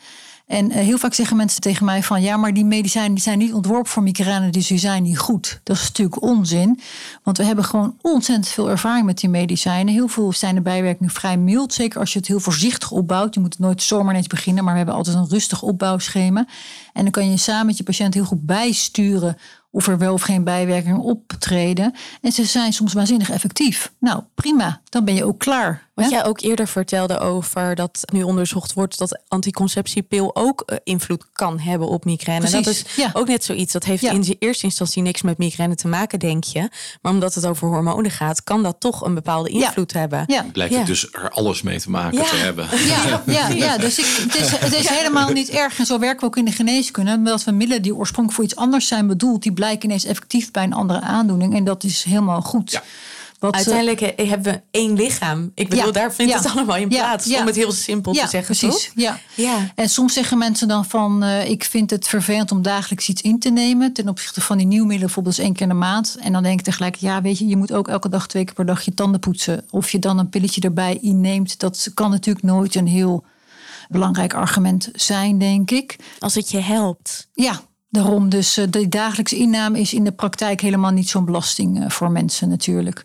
En 0.46 0.70
uh, 0.70 0.76
heel 0.76 0.98
vaak 0.98 1.14
zeggen 1.14 1.36
mensen 1.36 1.60
tegen 1.60 1.84
mij 1.84 2.02
van 2.02 2.22
ja, 2.22 2.36
maar 2.36 2.54
die 2.54 2.64
medicijnen 2.64 3.14
die 3.14 3.22
zijn 3.22 3.38
niet 3.38 3.52
ontworpen 3.52 3.90
voor 3.90 4.02
migraine, 4.02 4.50
dus 4.50 4.66
die 4.66 4.78
zijn 4.78 5.02
niet 5.02 5.18
goed. 5.18 5.60
Dat 5.62 5.76
is 5.76 5.82
natuurlijk 5.82 6.22
onzin, 6.22 6.80
want 7.22 7.36
we 7.36 7.44
hebben 7.44 7.64
gewoon 7.64 7.96
ontzettend 8.00 8.48
veel 8.48 8.70
ervaring 8.70 9.06
met 9.06 9.18
die 9.18 9.28
medicijnen. 9.28 9.94
Heel 9.94 10.08
veel 10.08 10.32
zijn 10.32 10.54
de 10.54 10.60
bijwerkingen 10.60 11.12
vrij 11.12 11.36
mild, 11.36 11.72
zeker 11.72 12.00
als 12.00 12.12
je 12.12 12.18
het 12.18 12.28
heel 12.28 12.40
voorzichtig 12.40 12.90
opbouwt. 12.90 13.34
Je 13.34 13.40
moet 13.40 13.52
het 13.52 13.62
nooit 13.62 13.82
zomaar 13.82 14.10
ineens 14.10 14.26
beginnen, 14.26 14.64
maar 14.64 14.72
we 14.72 14.78
hebben 14.78 14.96
altijd 14.96 15.16
een 15.16 15.28
rustig 15.28 15.62
opbouwschema. 15.62 16.46
En 16.92 17.02
dan 17.02 17.10
kan 17.10 17.30
je 17.30 17.36
samen 17.36 17.66
met 17.66 17.76
je 17.76 17.84
patiënt 17.84 18.14
heel 18.14 18.24
goed 18.24 18.46
bijsturen 18.46 19.36
of 19.70 19.86
er 19.86 19.98
wel 19.98 20.12
of 20.12 20.22
geen 20.22 20.44
bijwerkingen 20.44 21.00
optreden. 21.00 21.94
En 22.20 22.32
ze 22.32 22.44
zijn 22.44 22.72
soms 22.72 22.92
waanzinnig 22.92 23.30
effectief. 23.30 23.92
Nou, 23.98 24.22
prima, 24.34 24.80
dan 24.94 25.04
ben 25.04 25.14
je 25.14 25.24
ook 25.24 25.38
klaar. 25.38 25.88
Wat 25.94 26.10
jij 26.10 26.24
ook 26.24 26.40
eerder 26.40 26.68
vertelde 26.68 27.18
over 27.18 27.74
dat 27.74 28.00
nu 28.12 28.22
onderzocht 28.22 28.72
wordt 28.72 28.98
dat 28.98 29.20
anticonceptiepil 29.28 30.36
ook 30.36 30.62
uh, 30.66 30.76
invloed 30.84 31.24
kan 31.32 31.58
hebben 31.60 31.88
op 31.88 32.04
migraine. 32.04 32.46
Precies, 32.48 32.64
dat 32.64 32.74
is 32.74 32.84
ja. 32.96 33.10
ook 33.12 33.26
net 33.28 33.44
zoiets. 33.44 33.72
Dat 33.72 33.84
heeft 33.84 34.02
Ja. 34.02 34.10
in 34.10 34.36
eerste 34.38 34.64
instantie 34.64 35.02
niks 35.02 35.22
met 35.22 35.38
migraine 35.38 35.74
te 35.74 35.88
maken, 35.88 36.18
denk 36.18 36.44
je. 36.44 36.68
Maar 37.02 37.12
omdat 37.12 37.34
het 37.34 37.46
over 37.46 37.68
hormonen 37.68 38.10
gaat, 38.10 38.44
kan 38.44 38.62
dat 38.62 38.76
toch 38.80 39.04
een 39.04 39.14
bepaalde 39.14 39.52
Ja. 39.58 39.66
invloed 39.66 39.92
hebben. 39.92 40.24
Ja. 40.26 40.44
Blijkt 40.52 40.72
Ja. 40.72 40.78
het 40.78 40.86
dus 40.86 41.12
er 41.12 41.30
alles 41.30 41.62
mee 41.62 41.80
te 41.80 41.90
maken 41.90 42.18
Ja. 42.18 42.24
te 42.24 42.36
hebben. 42.36 42.68
Ja, 42.86 43.22
ja, 43.26 43.48
ja, 43.66 43.78
dus 43.78 43.98
ik, 43.98 44.04
het 44.32 44.36
is, 44.40 44.50
het 44.50 44.74
is 44.74 44.88
helemaal 44.88 45.30
niet 45.30 45.48
erg. 45.48 45.78
En 45.78 45.86
zo 45.86 45.98
werken 45.98 46.20
we 46.20 46.26
ook 46.26 46.36
in 46.36 46.44
de 46.44 46.52
geneeskunde. 46.52 47.22
Dat 47.22 47.44
we 47.44 47.50
middelen 47.50 47.82
die 47.82 47.94
oorspronkelijk 47.94 48.34
voor 48.34 48.44
iets 48.50 48.56
anders 48.56 48.86
zijn 48.88 49.06
bedoeld, 49.06 49.42
die 49.42 49.52
blijken 49.52 49.84
ineens 49.84 50.04
effectief 50.04 50.50
bij 50.50 50.62
een 50.62 50.72
andere 50.72 51.00
aandoening. 51.00 51.54
En 51.56 51.64
dat 51.64 51.84
is 51.84 52.02
helemaal 52.04 52.40
goed. 52.40 52.80
Wat, 53.44 53.54
eh, 53.54 53.58
Uiteindelijk 53.60 54.00
eh, 54.00 54.28
hebben 54.28 54.52
we 54.52 54.60
één 54.70 54.94
lichaam. 54.94 55.50
Ik 55.54 55.68
bedoel, 55.68 55.84
Ja. 55.86 55.92
daar 55.92 56.12
vindt 56.14 56.32
Ja. 56.32 56.38
het 56.38 56.50
allemaal 56.50 56.76
in 56.76 56.88
plaats. 56.88 57.26
Ja. 57.26 57.40
Om 57.40 57.46
het 57.46 57.56
heel 57.56 57.72
simpel 57.72 58.12
te 58.12 58.18
zeggen, 58.18 58.42
precies. 58.56 58.84
toch? 58.84 58.92
Ja. 58.94 59.18
Ja. 59.34 59.72
En 59.74 59.88
soms 59.88 60.12
zeggen 60.12 60.38
mensen 60.38 60.68
dan 60.68 60.84
van, 60.84 61.22
eh, 61.22 61.50
ik 61.50 61.64
vind 61.64 61.90
het 61.90 62.06
vervelend 62.08 62.52
om 62.52 62.62
dagelijks 62.62 63.08
iets 63.08 63.22
in 63.22 63.38
te 63.38 63.50
nemen. 63.50 63.92
Ten 63.92 64.08
opzichte 64.08 64.40
van 64.40 64.56
die 64.56 64.66
nieuwe 64.66 64.82
middelen, 64.86 65.06
bijvoorbeeld 65.06 65.38
één 65.38 65.52
keer 65.52 65.62
in 65.62 65.68
de 65.68 65.74
maand. 65.74 66.16
En 66.20 66.32
dan 66.32 66.42
denk 66.42 66.58
ik 66.58 66.64
tegelijk, 66.64 66.96
ja 66.96 67.22
weet 67.22 67.38
je, 67.38 67.46
je 67.46 67.56
moet 67.56 67.72
ook 67.72 67.88
elke 67.88 68.08
dag 68.08 68.26
twee 68.26 68.44
keer 68.44 68.54
per 68.54 68.66
dag 68.66 68.82
je 68.82 68.94
tanden 68.94 69.20
poetsen. 69.20 69.64
Of 69.70 69.90
je 69.90 69.98
dan 69.98 70.18
een 70.18 70.28
pilletje 70.28 70.60
erbij 70.60 70.98
inneemt. 71.00 71.58
Dat 71.60 71.90
kan 71.94 72.10
natuurlijk 72.10 72.44
nooit 72.44 72.74
een 72.74 72.86
heel 72.86 73.24
belangrijk 73.88 74.34
argument 74.34 74.88
zijn, 74.92 75.38
denk 75.38 75.70
ik. 75.70 75.96
Als 76.18 76.34
het 76.34 76.50
je 76.50 76.58
helpt. 76.60 77.28
Ja, 77.32 77.60
daarom. 77.94 78.28
Dus 78.28 78.56
eh, 78.56 78.64
de 78.70 78.88
dagelijkse 78.88 79.36
inname 79.36 79.80
is 79.80 79.94
in 79.94 80.04
de 80.04 80.12
praktijk 80.12 80.60
helemaal 80.60 80.90
niet 80.90 81.08
zo'n 81.08 81.24
belasting 81.24 81.82
eh, 81.82 81.90
voor 81.90 82.10
mensen 82.10 82.48
natuurlijk. 82.48 83.04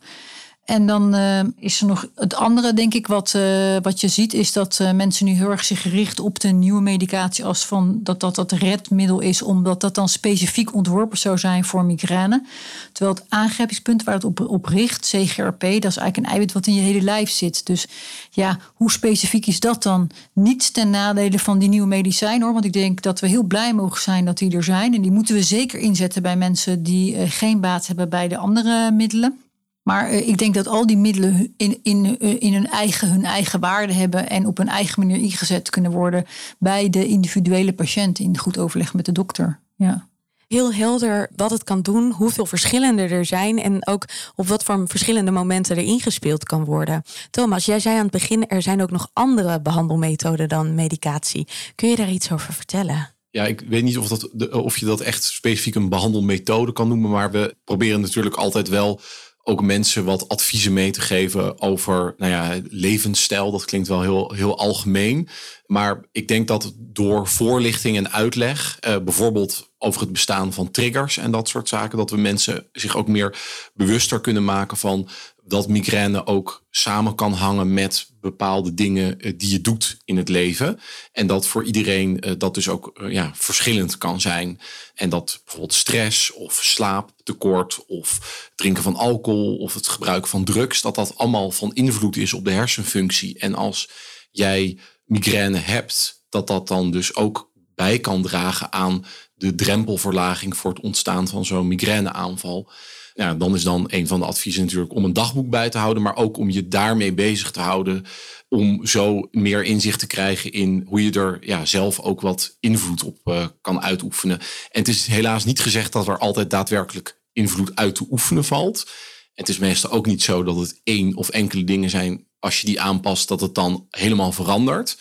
En 0.69 0.85
dan 0.85 1.13
eh, 1.13 1.39
is 1.57 1.81
er 1.81 1.87
nog 1.87 2.07
het 2.15 2.35
andere, 2.35 2.73
denk 2.73 2.93
ik, 2.93 3.07
wat, 3.07 3.33
eh, 3.33 3.75
wat 3.81 4.01
je 4.01 4.07
ziet, 4.07 4.33
is 4.33 4.53
dat 4.53 4.79
eh, 4.79 4.91
mensen 4.91 5.25
nu 5.25 5.31
heel 5.31 5.49
erg 5.49 5.63
zich 5.63 5.83
richten 5.83 6.23
op 6.23 6.39
de 6.39 6.47
nieuwe 6.47 6.81
medicatie 6.81 7.45
als 7.45 7.65
van 7.65 7.99
dat 8.03 8.19
dat 8.19 8.35
dat 8.35 8.51
redmiddel 8.51 9.19
is, 9.19 9.41
omdat 9.41 9.81
dat 9.81 9.95
dan 9.95 10.09
specifiek 10.09 10.75
ontworpen 10.75 11.17
zou 11.17 11.37
zijn 11.37 11.65
voor 11.65 11.85
migraine. 11.85 12.43
Terwijl 12.91 13.15
het 13.15 13.25
aangrijpingspunt 13.29 14.03
waar 14.03 14.13
het 14.13 14.23
op, 14.23 14.39
op 14.39 14.65
richt, 14.65 15.05
CGRP, 15.05 15.61
dat 15.61 15.71
is 15.71 15.97
eigenlijk 15.97 16.17
een 16.17 16.25
eiwit 16.25 16.51
wat 16.51 16.67
in 16.67 16.73
je 16.73 16.81
hele 16.81 17.01
lijf 17.01 17.29
zit. 17.29 17.65
Dus 17.65 17.87
ja, 18.31 18.57
hoe 18.73 18.91
specifiek 18.91 19.45
is 19.45 19.59
dat 19.59 19.83
dan? 19.83 20.09
Niets 20.33 20.71
ten 20.71 20.89
nadele 20.89 21.39
van 21.39 21.59
die 21.59 21.69
nieuwe 21.69 21.87
medicijnen 21.87 22.41
hoor. 22.41 22.53
Want 22.53 22.65
ik 22.65 22.73
denk 22.73 23.01
dat 23.01 23.19
we 23.19 23.27
heel 23.27 23.43
blij 23.43 23.73
mogen 23.73 24.01
zijn 24.01 24.25
dat 24.25 24.37
die 24.37 24.55
er 24.55 24.63
zijn. 24.63 24.93
En 24.95 25.01
die 25.01 25.11
moeten 25.11 25.35
we 25.35 25.43
zeker 25.43 25.79
inzetten 25.79 26.21
bij 26.21 26.35
mensen 26.35 26.83
die 26.83 27.27
geen 27.27 27.59
baat 27.59 27.87
hebben 27.87 28.09
bij 28.09 28.27
de 28.27 28.37
andere 28.37 28.91
middelen. 28.91 29.39
Maar 29.83 30.09
eh, 30.09 30.27
ik 30.27 30.37
denk 30.37 30.53
dat 30.53 30.67
al 30.67 30.85
die 30.85 30.97
middelen 30.97 31.53
in, 31.57 31.79
in, 31.83 32.17
eh, 32.19 32.35
in 32.39 32.53
hun, 32.53 32.67
eigen, 32.67 33.11
hun 33.11 33.25
eigen 33.25 33.59
waarde 33.59 33.93
hebben 33.93 34.29
en 34.29 34.45
op 34.45 34.59
een 34.59 34.67
eigen 34.67 34.99
manier 34.99 35.21
ingezet 35.21 35.69
kunnen 35.69 35.91
worden 35.91 36.25
bij 36.59 36.89
de 36.89 37.07
individuele 37.07 37.73
patiënt 37.73 38.19
in 38.19 38.37
goed 38.37 38.57
overleg 38.57 38.93
met 38.93 39.05
de 39.05 39.11
dokter. 39.11 39.59
Ja. 39.75 40.07
Heel 40.47 40.73
helder 40.73 41.29
wat 41.35 41.51
het 41.51 41.63
kan 41.63 41.81
doen, 41.81 42.11
hoeveel 42.11 42.45
verschillende 42.45 43.01
er 43.01 43.25
zijn 43.25 43.59
en 43.59 43.87
ook 43.87 44.05
op 44.35 44.47
wat 44.47 44.63
voor 44.63 44.87
verschillende 44.87 45.31
momenten 45.31 45.77
er 45.77 45.83
ingespeeld 45.83 46.43
kan 46.43 46.65
worden. 46.65 47.03
Thomas, 47.29 47.65
jij 47.65 47.79
zei 47.79 47.95
aan 47.95 48.01
het 48.01 48.11
begin, 48.11 48.47
er 48.47 48.61
zijn 48.61 48.81
ook 48.81 48.91
nog 48.91 49.09
andere 49.13 49.61
behandelmethoden 49.61 50.49
dan 50.49 50.75
medicatie. 50.75 51.47
Kun 51.75 51.89
je 51.89 51.95
daar 51.95 52.11
iets 52.11 52.31
over 52.31 52.53
vertellen? 52.53 53.13
Ja, 53.31 53.45
ik 53.45 53.63
weet 53.67 53.83
niet 53.83 53.97
of, 53.97 54.07
dat, 54.07 54.49
of 54.51 54.77
je 54.77 54.85
dat 54.85 55.01
echt 55.01 55.23
specifiek 55.23 55.75
een 55.75 55.89
behandelmethode 55.89 56.73
kan 56.73 56.87
noemen. 56.87 57.09
Maar 57.09 57.31
we 57.31 57.55
proberen 57.63 58.01
natuurlijk 58.01 58.35
altijd 58.35 58.67
wel 58.67 59.01
ook 59.49 59.61
mensen 59.61 60.03
wat 60.05 60.29
adviezen 60.29 60.73
mee 60.73 60.91
te 60.91 61.01
geven 61.01 61.61
over 61.61 62.13
nou 62.17 62.31
ja, 62.31 62.61
levensstijl. 62.69 63.51
Dat 63.51 63.65
klinkt 63.65 63.87
wel 63.87 64.01
heel, 64.01 64.33
heel 64.35 64.57
algemeen. 64.57 65.27
Maar 65.65 66.05
ik 66.11 66.27
denk 66.27 66.47
dat 66.47 66.73
door 66.77 67.27
voorlichting 67.27 67.97
en 67.97 68.11
uitleg, 68.11 68.77
eh, 68.79 68.97
bijvoorbeeld 68.97 69.69
over 69.77 70.01
het 70.01 70.11
bestaan 70.11 70.53
van 70.53 70.71
triggers 70.71 71.17
en 71.17 71.31
dat 71.31 71.47
soort 71.47 71.69
zaken, 71.69 71.97
dat 71.97 72.09
we 72.09 72.17
mensen 72.17 72.67
zich 72.71 72.95
ook 72.95 73.07
meer 73.07 73.37
bewuster 73.73 74.21
kunnen 74.21 74.45
maken 74.45 74.77
van 74.77 75.09
dat 75.49 75.67
migraine 75.67 76.25
ook 76.25 76.65
samen 76.69 77.15
kan 77.15 77.33
hangen 77.33 77.73
met 77.73 78.09
bepaalde 78.21 78.73
dingen 78.73 79.19
eh, 79.19 79.33
die 79.37 79.51
je 79.51 79.61
doet 79.61 79.97
in 80.05 80.17
het 80.17 80.29
leven. 80.29 80.79
En 81.11 81.27
dat 81.27 81.47
voor 81.47 81.63
iedereen 81.63 82.19
eh, 82.19 82.33
dat 82.37 82.53
dus 82.53 82.69
ook 82.69 82.91
eh, 82.93 83.11
ja, 83.11 83.31
verschillend 83.35 83.97
kan 83.97 84.21
zijn. 84.21 84.59
En 84.95 85.09
dat 85.09 85.41
bijvoorbeeld 85.43 85.73
stress 85.73 86.33
of 86.33 86.53
slaaptekort 86.53 87.85
of 87.87 88.19
drinken 88.55 88.83
van 88.83 88.95
alcohol 88.95 89.57
of 89.57 89.73
het 89.73 89.87
gebruik 89.87 90.27
van 90.27 90.43
drugs, 90.43 90.81
dat 90.81 90.95
dat 90.95 91.17
allemaal 91.17 91.51
van 91.51 91.73
invloed 91.73 92.17
is 92.17 92.33
op 92.33 92.45
de 92.45 92.51
hersenfunctie. 92.51 93.39
En 93.39 93.55
als 93.55 93.89
jij 94.31 94.77
migraine 95.05 95.57
hebt, 95.57 96.23
dat 96.29 96.47
dat 96.47 96.67
dan 96.67 96.91
dus 96.91 97.15
ook 97.15 97.51
bij 97.75 97.99
kan 97.99 98.21
dragen 98.21 98.71
aan 98.71 99.05
de 99.35 99.55
drempelverlaging 99.55 100.57
voor 100.57 100.71
het 100.71 100.79
ontstaan 100.79 101.27
van 101.27 101.45
zo'n 101.45 101.67
migraineaanval. 101.67 102.71
Ja, 103.19 103.33
dan 103.33 103.55
is 103.55 103.63
dan 103.63 103.85
een 103.87 104.07
van 104.07 104.19
de 104.19 104.25
adviezen 104.25 104.63
natuurlijk 104.63 104.93
om 104.93 105.05
een 105.05 105.13
dagboek 105.13 105.49
bij 105.49 105.69
te 105.69 105.77
houden, 105.77 106.03
maar 106.03 106.15
ook 106.15 106.37
om 106.37 106.49
je 106.49 106.67
daarmee 106.67 107.13
bezig 107.13 107.51
te 107.51 107.59
houden. 107.59 108.05
Om 108.49 108.85
zo 108.85 109.27
meer 109.31 109.63
inzicht 109.63 109.99
te 109.99 110.07
krijgen 110.07 110.51
in 110.51 110.83
hoe 110.87 111.03
je 111.03 111.11
er 111.11 111.37
ja, 111.41 111.65
zelf 111.65 111.99
ook 111.99 112.21
wat 112.21 112.57
invloed 112.59 113.03
op 113.03 113.17
eh, 113.23 113.47
kan 113.61 113.81
uitoefenen. 113.81 114.39
En 114.39 114.79
het 114.79 114.87
is 114.87 115.07
helaas 115.07 115.45
niet 115.45 115.59
gezegd 115.59 115.93
dat 115.93 116.07
er 116.07 116.17
altijd 116.17 116.49
daadwerkelijk 116.49 117.21
invloed 117.33 117.75
uit 117.75 117.95
te 117.95 118.07
oefenen 118.09 118.43
valt. 118.45 118.89
het 119.33 119.49
is 119.49 119.57
meestal 119.57 119.91
ook 119.91 120.05
niet 120.05 120.23
zo 120.23 120.43
dat 120.43 120.55
het 120.55 120.81
één 120.83 121.15
of 121.15 121.29
enkele 121.29 121.63
dingen 121.63 121.89
zijn. 121.89 122.27
Als 122.39 122.61
je 122.61 122.67
die 122.67 122.81
aanpast, 122.81 123.27
dat 123.27 123.41
het 123.41 123.55
dan 123.55 123.87
helemaal 123.89 124.31
verandert. 124.31 124.97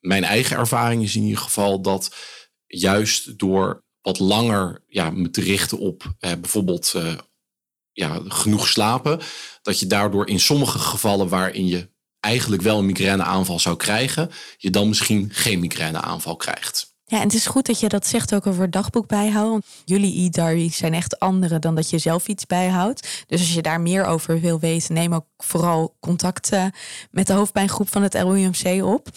Mijn 0.00 0.24
eigen 0.24 0.56
ervaring 0.56 1.02
is 1.02 1.16
in 1.16 1.22
ieder 1.22 1.42
geval 1.42 1.82
dat 1.82 2.14
juist 2.66 3.38
door 3.38 3.84
wat 4.00 4.18
langer 4.18 4.84
ja, 4.86 5.10
me 5.10 5.30
te 5.30 5.40
richten 5.40 5.78
op 5.78 6.14
eh, 6.18 6.32
bijvoorbeeld 6.40 6.92
eh, 6.94 7.14
ja, 7.92 8.20
genoeg 8.24 8.68
slapen, 8.68 9.20
dat 9.62 9.78
je 9.78 9.86
daardoor 9.86 10.28
in 10.28 10.40
sommige 10.40 10.78
gevallen 10.78 11.28
waarin 11.28 11.66
je 11.66 11.90
eigenlijk 12.20 12.62
wel 12.62 12.78
een 12.78 12.86
migraineaanval 12.86 13.58
zou 13.58 13.76
krijgen, 13.76 14.30
je 14.56 14.70
dan 14.70 14.88
misschien 14.88 15.28
geen 15.32 15.60
migraineaanval 15.60 16.36
krijgt. 16.36 16.92
Ja, 17.04 17.18
en 17.18 17.24
het 17.24 17.34
is 17.34 17.46
goed 17.46 17.66
dat 17.66 17.80
je 17.80 17.88
dat 17.88 18.06
zegt 18.06 18.34
ook 18.34 18.46
over 18.46 18.70
dagboek 18.70 19.06
bijhouden. 19.06 19.62
jullie 19.84 20.24
e-diaries 20.24 20.76
zijn 20.76 20.94
echt 20.94 21.18
andere 21.18 21.58
dan 21.58 21.74
dat 21.74 21.90
je 21.90 21.98
zelf 21.98 22.28
iets 22.28 22.46
bijhoudt. 22.46 23.24
Dus 23.26 23.40
als 23.40 23.54
je 23.54 23.62
daar 23.62 23.80
meer 23.80 24.04
over 24.04 24.40
wil 24.40 24.60
weten, 24.60 24.94
neem 24.94 25.14
ook 25.14 25.26
vooral 25.36 25.96
contact 26.00 26.52
uh, 26.52 26.64
met 27.10 27.26
de 27.26 27.32
hoofdpijngroep 27.32 27.88
van 27.88 28.02
het 28.02 28.14
RUMC 28.14 28.84
op. 28.84 29.08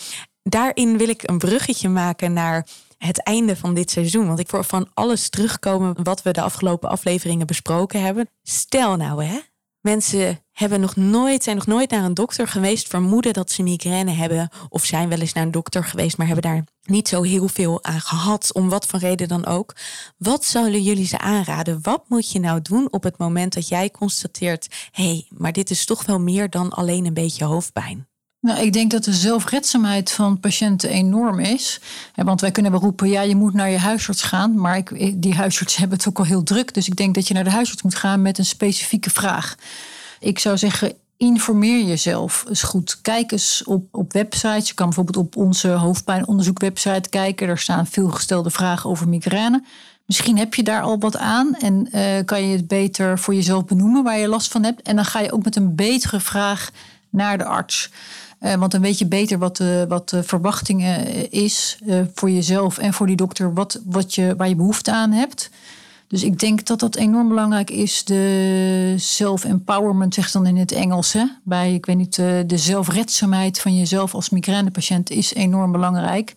Daarin 0.44 0.98
wil 0.98 1.10
ik 1.10 1.30
een 1.30 1.38
bruggetje 1.38 1.90
maken 1.90 2.34
naar 2.34 2.68
het 3.06 3.24
einde 3.24 3.56
van 3.56 3.74
dit 3.74 3.92
seizoen. 3.92 4.28
Want 4.28 4.40
ik 4.40 4.50
voor 4.50 4.64
van 4.64 4.90
alles 4.94 5.30
terugkomen 5.30 6.04
wat 6.04 6.22
we 6.22 6.32
de 6.32 6.42
afgelopen 6.42 6.90
afleveringen 6.90 7.48
besproken 7.48 8.02
hebben. 8.02 8.30
Stel 8.44 8.96
nou 8.96 9.24
hè, 9.24 9.40
mensen 9.82 10.40
hebben 10.52 10.80
nog 10.80 10.96
nooit, 10.96 11.44
zijn 11.44 11.56
nog 11.56 11.66
nooit 11.66 11.90
naar 11.90 12.04
een 12.04 12.14
dokter 12.14 12.48
geweest, 12.48 12.88
vermoeden 12.88 13.34
dat 13.34 13.52
ze 13.52 13.64
migraine 13.64 14.12
hebben. 14.12 14.50
Of 14.70 14.86
zijn 14.86 15.10
wel 15.10 15.20
eens 15.20 15.34
naar 15.34 15.44
een 15.44 15.52
dokter 15.52 15.84
geweest, 15.84 16.18
maar 16.18 16.28
hebben 16.28 16.52
daar 16.52 16.64
niet 16.82 17.08
zo 17.08 17.22
heel 17.22 17.48
veel 17.48 17.84
aan 17.84 18.02
gehad, 18.02 18.54
om 18.54 18.70
wat 18.70 18.86
voor 18.86 19.00
reden 19.00 19.28
dan 19.28 19.46
ook. 19.46 19.76
Wat 20.18 20.46
zouden 20.46 20.82
jullie 20.82 21.08
ze 21.08 21.18
aanraden? 21.18 21.80
Wat 21.82 22.04
moet 22.08 22.32
je 22.32 22.40
nou 22.40 22.62
doen 22.62 22.92
op 22.92 23.04
het 23.04 23.18
moment 23.18 23.54
dat 23.54 23.68
jij 23.68 23.92
constateert: 23.92 24.90
hé, 24.92 25.04
hey, 25.04 25.28
maar 25.30 25.52
dit 25.52 25.70
is 25.70 25.86
toch 25.86 26.06
wel 26.06 26.20
meer 26.20 26.50
dan 26.50 26.70
alleen 26.70 27.06
een 27.06 27.14
beetje 27.14 27.46
hoofdpijn? 27.46 28.08
Nou, 28.46 28.60
ik 28.60 28.74
denk 28.74 28.92
dat 28.92 29.04
de 29.04 29.14
zelfredzaamheid 29.14 30.12
van 30.12 30.40
patiënten 30.40 30.90
enorm 30.90 31.40
is. 31.40 31.80
Want 32.16 32.42
wij 32.42 32.52
kunnen 32.52 32.72
wel 32.72 32.82
roepen, 32.82 33.10
ja, 33.10 33.22
je 33.22 33.36
moet 33.36 33.54
naar 33.54 33.70
je 33.70 33.78
huisarts 33.78 34.22
gaan. 34.22 34.60
Maar 34.60 34.78
ik, 34.78 35.22
die 35.22 35.34
huisarts 35.34 35.76
hebben 35.80 35.98
het 35.98 36.08
ook 36.08 36.18
al 36.18 36.26
heel 36.26 36.44
druk. 36.44 36.74
Dus 36.74 36.88
ik 36.88 36.96
denk 36.96 37.16
dat 37.16 37.28
je 37.28 37.34
naar 37.34 37.44
de 37.44 37.50
huisarts 37.50 37.82
moet 37.82 37.96
gaan 37.96 38.22
met 38.22 38.38
een 38.38 38.46
specifieke 38.46 39.10
vraag. 39.10 39.56
Ik 40.20 40.40
zou 40.40 40.58
zeggen, 40.58 40.94
informeer 41.18 41.86
jezelf 41.86 42.46
eens 42.48 42.64
goed. 42.64 43.02
Kijk 43.02 43.32
eens 43.32 43.64
op, 43.64 43.88
op 43.92 44.14
websites. 44.14 44.68
Je 44.68 44.74
kan 44.74 44.86
bijvoorbeeld 44.86 45.18
op 45.18 45.36
onze 45.36 45.70
hoofdpijnonderzoekwebsite 45.70 47.10
kijken. 47.10 47.48
Daar 47.48 47.60
staan 47.60 47.88
veel 47.88 48.10
gestelde 48.10 48.50
vragen 48.50 48.90
over 48.90 49.08
migraine. 49.10 49.64
Misschien 50.06 50.38
heb 50.38 50.54
je 50.54 50.64
daar 50.64 50.82
al 50.82 51.00
wat 51.00 51.18
aan 51.18 51.56
en 51.56 51.88
uh, 51.92 52.02
kan 52.26 52.48
je 52.48 52.56
het 52.56 52.68
beter 52.68 53.20
voor 53.20 53.34
jezelf 53.34 53.66
benoemen 53.66 54.04
waar 54.04 54.18
je 54.18 54.28
last 54.28 54.52
van 54.52 54.64
hebt. 54.64 54.82
En 54.82 54.96
dan 54.96 55.06
ga 55.06 55.20
je 55.20 55.32
ook 55.32 55.44
met 55.44 55.56
een 55.56 55.76
betere 55.76 56.20
vraag 56.20 56.72
naar 57.10 57.38
de 57.38 57.46
arts. 57.46 57.90
Uh, 58.42 58.54
want 58.54 58.72
dan 58.72 58.82
weet 58.82 59.00
je 59.00 59.08
beter 59.08 59.38
wat 59.38 59.58
de, 59.58 59.86
wat 59.90 60.10
de 60.10 60.24
verwachtingen 60.24 61.32
is 61.32 61.80
uh, 61.86 62.02
voor 62.14 62.30
jezelf 62.30 62.78
en 62.78 62.94
voor 62.94 63.08
die 63.08 63.16
dokter, 63.16 63.54
wat, 63.54 63.82
wat 63.86 64.16
je, 64.16 64.34
waar 64.38 64.50
je 64.50 64.56
behoefte 64.56 64.92
aan 64.92 65.12
hebt. 65.12 65.50
Dus 66.08 66.24
ik 66.24 66.40
denk 66.40 66.66
dat 66.66 66.80
dat 66.80 66.96
enorm 66.96 67.28
belangrijk 67.28 67.70
is. 67.70 68.04
De 68.04 68.94
self-empowerment, 68.98 70.14
zegt 70.14 70.34
dan 70.34 70.46
in 70.46 70.58
het 70.58 70.72
Engels. 70.72 71.14
Hè? 71.14 71.26
Bij, 71.44 71.74
ik 71.74 71.86
weet 71.86 71.98
niet, 71.98 72.16
de 72.16 72.46
zelfredzaamheid 72.48 73.60
van 73.60 73.78
jezelf 73.78 74.14
als 74.14 74.30
migrainepatiënt 74.30 75.10
is 75.10 75.34
enorm 75.34 75.72
belangrijk. 75.72 76.34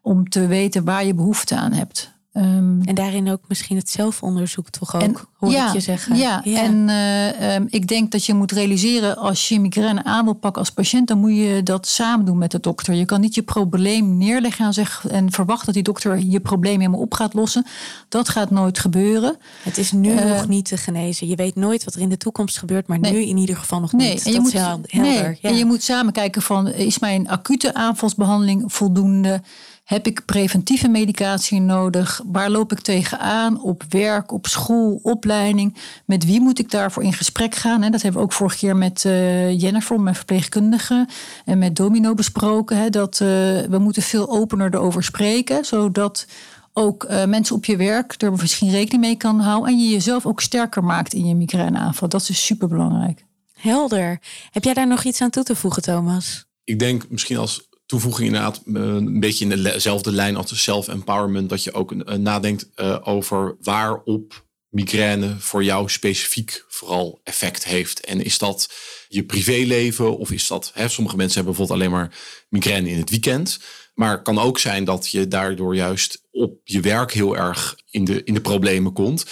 Om 0.00 0.28
te 0.28 0.46
weten 0.46 0.84
waar 0.84 1.04
je 1.04 1.14
behoefte 1.14 1.56
aan 1.56 1.72
hebt. 1.72 2.13
Um, 2.36 2.82
en 2.84 2.94
daarin 2.94 3.30
ook 3.30 3.40
misschien 3.48 3.76
het 3.76 3.90
zelfonderzoek 3.90 4.68
toch 4.70 4.94
ook, 4.94 5.02
en, 5.02 5.16
hoor 5.36 5.50
ja, 5.50 5.66
ik 5.66 5.72
je 5.72 5.80
zeggen. 5.80 6.16
Ja, 6.16 6.40
ja. 6.44 6.62
en 6.62 6.88
uh, 6.88 7.54
um, 7.54 7.66
ik 7.70 7.88
denk 7.88 8.12
dat 8.12 8.26
je 8.26 8.34
moet 8.34 8.52
realiseren... 8.52 9.16
als 9.16 9.48
je 9.48 9.60
migraine 9.60 10.04
aan 10.04 10.24
wil 10.24 10.32
pakken 10.34 10.60
als 10.60 10.70
patiënt... 10.70 11.08
dan 11.08 11.18
moet 11.18 11.36
je 11.36 11.60
dat 11.64 11.86
samen 11.88 12.26
doen 12.26 12.38
met 12.38 12.50
de 12.50 12.60
dokter. 12.60 12.94
Je 12.94 13.04
kan 13.04 13.20
niet 13.20 13.34
je 13.34 13.42
probleem 13.42 14.16
neerleggen 14.16 14.66
en, 14.66 14.72
zeggen, 14.72 15.10
en 15.10 15.32
verwachten... 15.32 15.66
dat 15.66 15.74
die 15.74 15.82
dokter 15.82 16.18
je 16.18 16.40
probleem 16.40 16.78
helemaal 16.78 17.00
op 17.00 17.14
gaat 17.14 17.34
lossen. 17.34 17.66
Dat 18.08 18.28
gaat 18.28 18.50
nooit 18.50 18.78
gebeuren. 18.78 19.36
Het 19.62 19.78
is 19.78 19.92
nu 19.92 20.12
uh, 20.12 20.28
nog 20.28 20.48
niet 20.48 20.64
te 20.64 20.76
genezen. 20.76 21.26
Je 21.26 21.36
weet 21.36 21.54
nooit 21.54 21.84
wat 21.84 21.94
er 21.94 22.00
in 22.00 22.08
de 22.08 22.16
toekomst 22.16 22.58
gebeurt... 22.58 22.86
maar 22.86 22.98
nee. 22.98 23.12
nu 23.12 23.18
in 23.18 23.36
ieder 23.36 23.56
geval 23.56 23.80
nog 23.80 23.92
nee, 23.92 24.12
niet. 24.12 24.24
En 24.24 24.30
je 24.30 24.32
dat 24.32 24.42
moet, 24.42 24.54
is 24.54 24.60
helder. 24.60 24.90
Nee, 24.92 25.38
ja. 25.40 25.48
en 25.48 25.56
je 25.56 25.64
moet 25.64 25.82
samen 25.82 26.12
kijken 26.12 26.42
van... 26.42 26.68
is 26.68 26.98
mijn 26.98 27.28
acute 27.28 27.74
aanvalsbehandeling 27.74 28.72
voldoende... 28.72 29.42
Heb 29.84 30.06
ik 30.06 30.24
preventieve 30.24 30.88
medicatie 30.88 31.60
nodig? 31.60 32.20
Waar 32.26 32.50
loop 32.50 32.72
ik 32.72 32.80
tegenaan? 32.80 33.62
Op 33.62 33.84
werk, 33.88 34.32
op 34.32 34.46
school, 34.46 35.00
opleiding? 35.02 35.76
Met 36.06 36.24
wie 36.24 36.40
moet 36.40 36.58
ik 36.58 36.70
daarvoor 36.70 37.02
in 37.02 37.12
gesprek 37.12 37.54
gaan? 37.54 37.80
Dat 37.80 38.02
hebben 38.02 38.20
we 38.20 38.26
ook 38.26 38.32
vorige 38.32 38.56
keer 38.56 38.76
met 38.76 39.04
uh, 39.04 39.60
Jennifer, 39.60 40.00
mijn 40.00 40.14
verpleegkundige, 40.14 41.08
en 41.44 41.58
met 41.58 41.76
Domino 41.76 42.14
besproken. 42.14 42.92
Dat 42.92 43.20
uh, 43.20 43.28
we 43.62 43.78
moeten 43.78 44.02
veel 44.02 44.30
opener 44.30 44.74
erover 44.74 45.04
spreken, 45.04 45.64
zodat 45.64 46.26
ook 46.72 47.04
uh, 47.04 47.24
mensen 47.24 47.56
op 47.56 47.64
je 47.64 47.76
werk 47.76 48.22
er 48.22 48.32
misschien 48.32 48.70
rekening 48.70 49.02
mee 49.02 49.16
kan 49.16 49.40
houden 49.40 49.72
en 49.72 49.78
je 49.78 49.88
jezelf 49.88 50.26
ook 50.26 50.40
sterker 50.40 50.84
maakt 50.84 51.12
in 51.12 51.26
je 51.26 51.34
migraineaanval. 51.34 52.08
Dat 52.08 52.28
is 52.28 52.46
super 52.46 52.68
belangrijk. 52.68 53.24
Helder. 53.52 54.20
Heb 54.50 54.64
jij 54.64 54.74
daar 54.74 54.86
nog 54.86 55.04
iets 55.04 55.20
aan 55.20 55.30
toe 55.30 55.42
te 55.42 55.56
voegen, 55.56 55.82
Thomas? 55.82 56.44
Ik 56.64 56.78
denk 56.78 57.10
misschien 57.10 57.36
als 57.36 57.68
toevoeging 57.94 58.26
inderdaad 58.26 58.62
eh, 58.66 58.82
een 58.82 59.20
beetje 59.20 59.46
in 59.48 59.62
dezelfde 59.62 60.12
lijn 60.12 60.36
als 60.36 60.48
de 60.48 60.56
self-empowerment. 60.56 61.48
Dat 61.48 61.64
je 61.64 61.72
ook 61.72 61.92
uh, 61.92 62.14
nadenkt 62.14 62.68
uh, 62.76 62.98
over 63.02 63.56
waarop 63.60 64.44
migraine 64.68 65.36
voor 65.38 65.64
jou 65.64 65.90
specifiek 65.90 66.64
vooral 66.68 67.20
effect 67.24 67.64
heeft. 67.64 68.00
En 68.00 68.24
is 68.24 68.38
dat 68.38 68.72
je 69.08 69.24
privéleven 69.24 70.18
of 70.18 70.30
is 70.30 70.46
dat... 70.46 70.70
Hè, 70.74 70.88
sommige 70.88 71.16
mensen 71.16 71.36
hebben 71.36 71.56
bijvoorbeeld 71.56 71.80
alleen 71.80 72.00
maar 72.00 72.18
migraine 72.48 72.90
in 72.90 72.98
het 72.98 73.10
weekend. 73.10 73.58
Maar 73.94 74.10
het 74.10 74.22
kan 74.22 74.38
ook 74.38 74.58
zijn 74.58 74.84
dat 74.84 75.10
je 75.10 75.28
daardoor 75.28 75.76
juist 75.76 76.22
op 76.30 76.60
je 76.64 76.80
werk 76.80 77.12
heel 77.12 77.36
erg 77.36 77.76
in 77.90 78.04
de, 78.04 78.24
in 78.24 78.34
de 78.34 78.40
problemen 78.40 78.92
komt. 78.92 79.24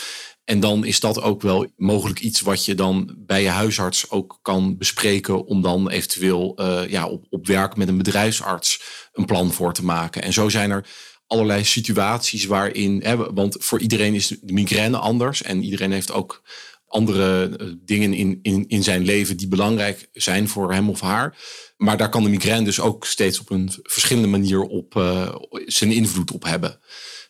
En 0.45 0.61
dan 0.61 0.85
is 0.85 1.01
dat 1.01 1.21
ook 1.21 1.43
wel 1.43 1.67
mogelijk 1.77 2.21
iets 2.21 2.41
wat 2.41 2.65
je 2.65 2.75
dan 2.75 3.15
bij 3.19 3.43
je 3.43 3.49
huisarts 3.49 4.11
ook 4.11 4.39
kan 4.43 4.77
bespreken. 4.77 5.45
Om 5.45 5.63
dan 5.63 5.91
eventueel 5.91 6.59
uh, 6.61 6.89
ja, 6.89 7.07
op, 7.07 7.27
op 7.31 7.47
werk 7.47 7.77
met 7.77 7.89
een 7.89 7.97
bedrijfsarts 7.97 8.83
een 9.13 9.25
plan 9.25 9.53
voor 9.53 9.73
te 9.73 9.85
maken. 9.85 10.23
En 10.23 10.33
zo 10.33 10.49
zijn 10.49 10.71
er 10.71 10.87
allerlei 11.27 11.65
situaties 11.65 12.45
waarin. 12.45 13.01
Hè, 13.05 13.17
want 13.17 13.57
voor 13.59 13.81
iedereen 13.81 14.15
is 14.15 14.29
de 14.29 14.53
migraine 14.53 14.97
anders. 14.97 15.43
En 15.43 15.63
iedereen 15.63 15.93
heeft 15.93 16.13
ook 16.13 16.43
andere 16.87 17.57
eh, 17.57 17.67
dingen 17.85 18.15
in, 18.15 18.39
in, 18.43 18.65
in 18.69 18.83
zijn 18.83 19.03
leven 19.05 19.37
die 19.37 19.49
belangrijk 19.49 20.09
zijn 20.13 20.49
voor 20.49 20.73
hem 20.73 20.91
of 20.91 21.01
haar. 21.01 21.39
Maar 21.77 21.97
daar 21.97 22.09
kan 22.09 22.23
de 22.23 22.29
migraine 22.29 22.65
dus 22.65 22.81
ook 22.81 23.07
steeds 23.07 23.41
op 23.41 23.51
een 23.51 23.71
verschillende 23.83 24.29
manier 24.29 24.61
op 24.61 24.95
uh, 24.95 25.35
zijn 25.67 25.93
invloed 25.93 26.31
op 26.31 26.45
hebben. 26.45 26.81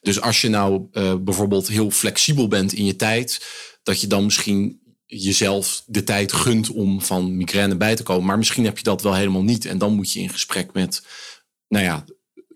Dus 0.03 0.21
als 0.21 0.41
je 0.41 0.49
nou 0.49 0.87
uh, 0.93 1.15
bijvoorbeeld 1.15 1.69
heel 1.69 1.91
flexibel 1.91 2.49
bent 2.49 2.73
in 2.73 2.85
je 2.85 2.97
tijd, 2.97 3.47
dat 3.83 4.01
je 4.01 4.07
dan 4.07 4.25
misschien 4.25 4.81
jezelf 5.07 5.83
de 5.87 6.05
tijd 6.05 6.33
gunt 6.33 6.71
om 6.71 7.03
van 7.03 7.37
migraine 7.37 7.77
bij 7.77 7.95
te 7.95 8.03
komen. 8.03 8.27
Maar 8.27 8.39
misschien 8.39 8.65
heb 8.65 8.77
je 8.77 8.85
dat 8.85 9.03
wel 9.03 9.15
helemaal 9.15 9.43
niet. 9.43 9.65
En 9.65 9.79
dan 9.79 9.95
moet 9.95 10.13
je 10.13 10.21
in 10.21 10.29
gesprek 10.29 10.73
met 10.73 11.07
nou 11.69 11.85
ja, 11.85 12.05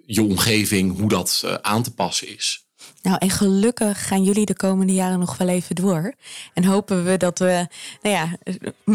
je 0.06 0.22
omgeving, 0.22 0.98
hoe 0.98 1.08
dat 1.08 1.42
uh, 1.44 1.54
aan 1.54 1.82
te 1.82 1.94
passen 1.94 2.28
is. 2.28 2.65
Nou, 3.06 3.18
en 3.18 3.30
gelukkig 3.30 4.06
gaan 4.06 4.22
jullie 4.22 4.46
de 4.46 4.56
komende 4.56 4.92
jaren 4.92 5.18
nog 5.18 5.36
wel 5.36 5.48
even 5.48 5.74
door. 5.74 6.14
En 6.54 6.64
hopen 6.64 7.04
we 7.04 7.16
dat 7.16 7.38
we, 7.38 7.66
nou 8.02 8.14
ja, 8.14 8.28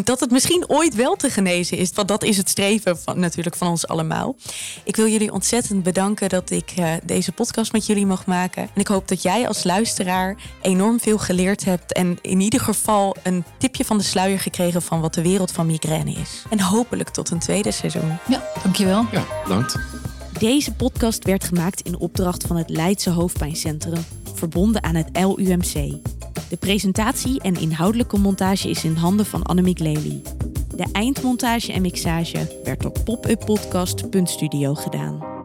dat 0.04 0.20
het 0.20 0.32
misschien 0.32 0.70
ooit 0.70 0.96
wel 0.96 1.16
te 1.16 1.30
genezen 1.30 1.78
is. 1.78 1.92
Want 1.94 2.08
dat 2.08 2.24
is 2.24 2.38
het 2.38 2.50
streven 2.50 3.00
van, 3.00 3.20
natuurlijk 3.20 3.56
van 3.56 3.68
ons 3.68 3.88
allemaal. 3.88 4.36
Ik 4.84 4.96
wil 4.96 5.08
jullie 5.08 5.32
ontzettend 5.32 5.84
bedanken 5.84 6.30
dat 6.30 6.50
ik 6.50 6.74
uh, 6.80 6.94
deze 7.04 7.32
podcast 7.32 7.72
met 7.72 7.86
jullie 7.86 8.06
mag 8.06 8.26
maken. 8.26 8.62
En 8.62 8.82
ik 8.82 8.88
hoop 8.88 9.08
dat 9.08 9.22
jij 9.22 9.48
als 9.48 9.64
luisteraar 9.64 10.36
enorm 10.62 11.00
veel 11.00 11.18
geleerd 11.18 11.66
hebt. 11.66 11.94
En 11.94 12.18
in 12.22 12.40
ieder 12.40 12.60
geval 12.60 13.16
een 13.24 13.44
tipje 13.58 13.86
van 13.86 13.98
de 13.98 14.04
sluier 14.04 14.40
gekregen 14.40 14.82
van 14.82 15.02
wat 15.02 15.14
de 15.14 15.22
wereld 15.22 15.52
van 15.52 15.66
migraine 15.66 16.12
is. 16.12 16.44
En 16.50 16.60
hopelijk 16.60 17.10
tot 17.10 17.30
een 17.30 17.40
tweede 17.40 17.72
seizoen. 17.72 18.18
Ja, 18.28 18.44
dankjewel. 18.64 19.06
Ja, 19.12 19.24
bedankt. 19.44 19.91
Deze 20.42 20.74
podcast 20.74 21.26
werd 21.26 21.44
gemaakt 21.44 21.82
in 21.82 21.98
opdracht 21.98 22.48
van 22.48 22.56
het 22.56 22.70
Leidse 22.70 23.10
Hoofdpijncentrum, 23.10 24.04
verbonden 24.34 24.84
aan 24.84 24.96
het 24.96 25.10
LUMC. 25.14 25.74
De 26.50 26.58
presentatie 26.60 27.42
en 27.42 27.60
inhoudelijke 27.60 28.18
montage 28.18 28.70
is 28.70 28.84
in 28.84 28.96
handen 28.96 29.26
van 29.26 29.44
Annemiek 29.44 29.80
Lely. 29.80 30.22
De 30.76 30.86
eindmontage 30.92 31.74
en 31.74 31.82
mixage 31.82 32.62
werd 32.64 32.82
door 32.82 33.00
popuppodcast.studio 33.04 34.74
gedaan. 34.74 35.41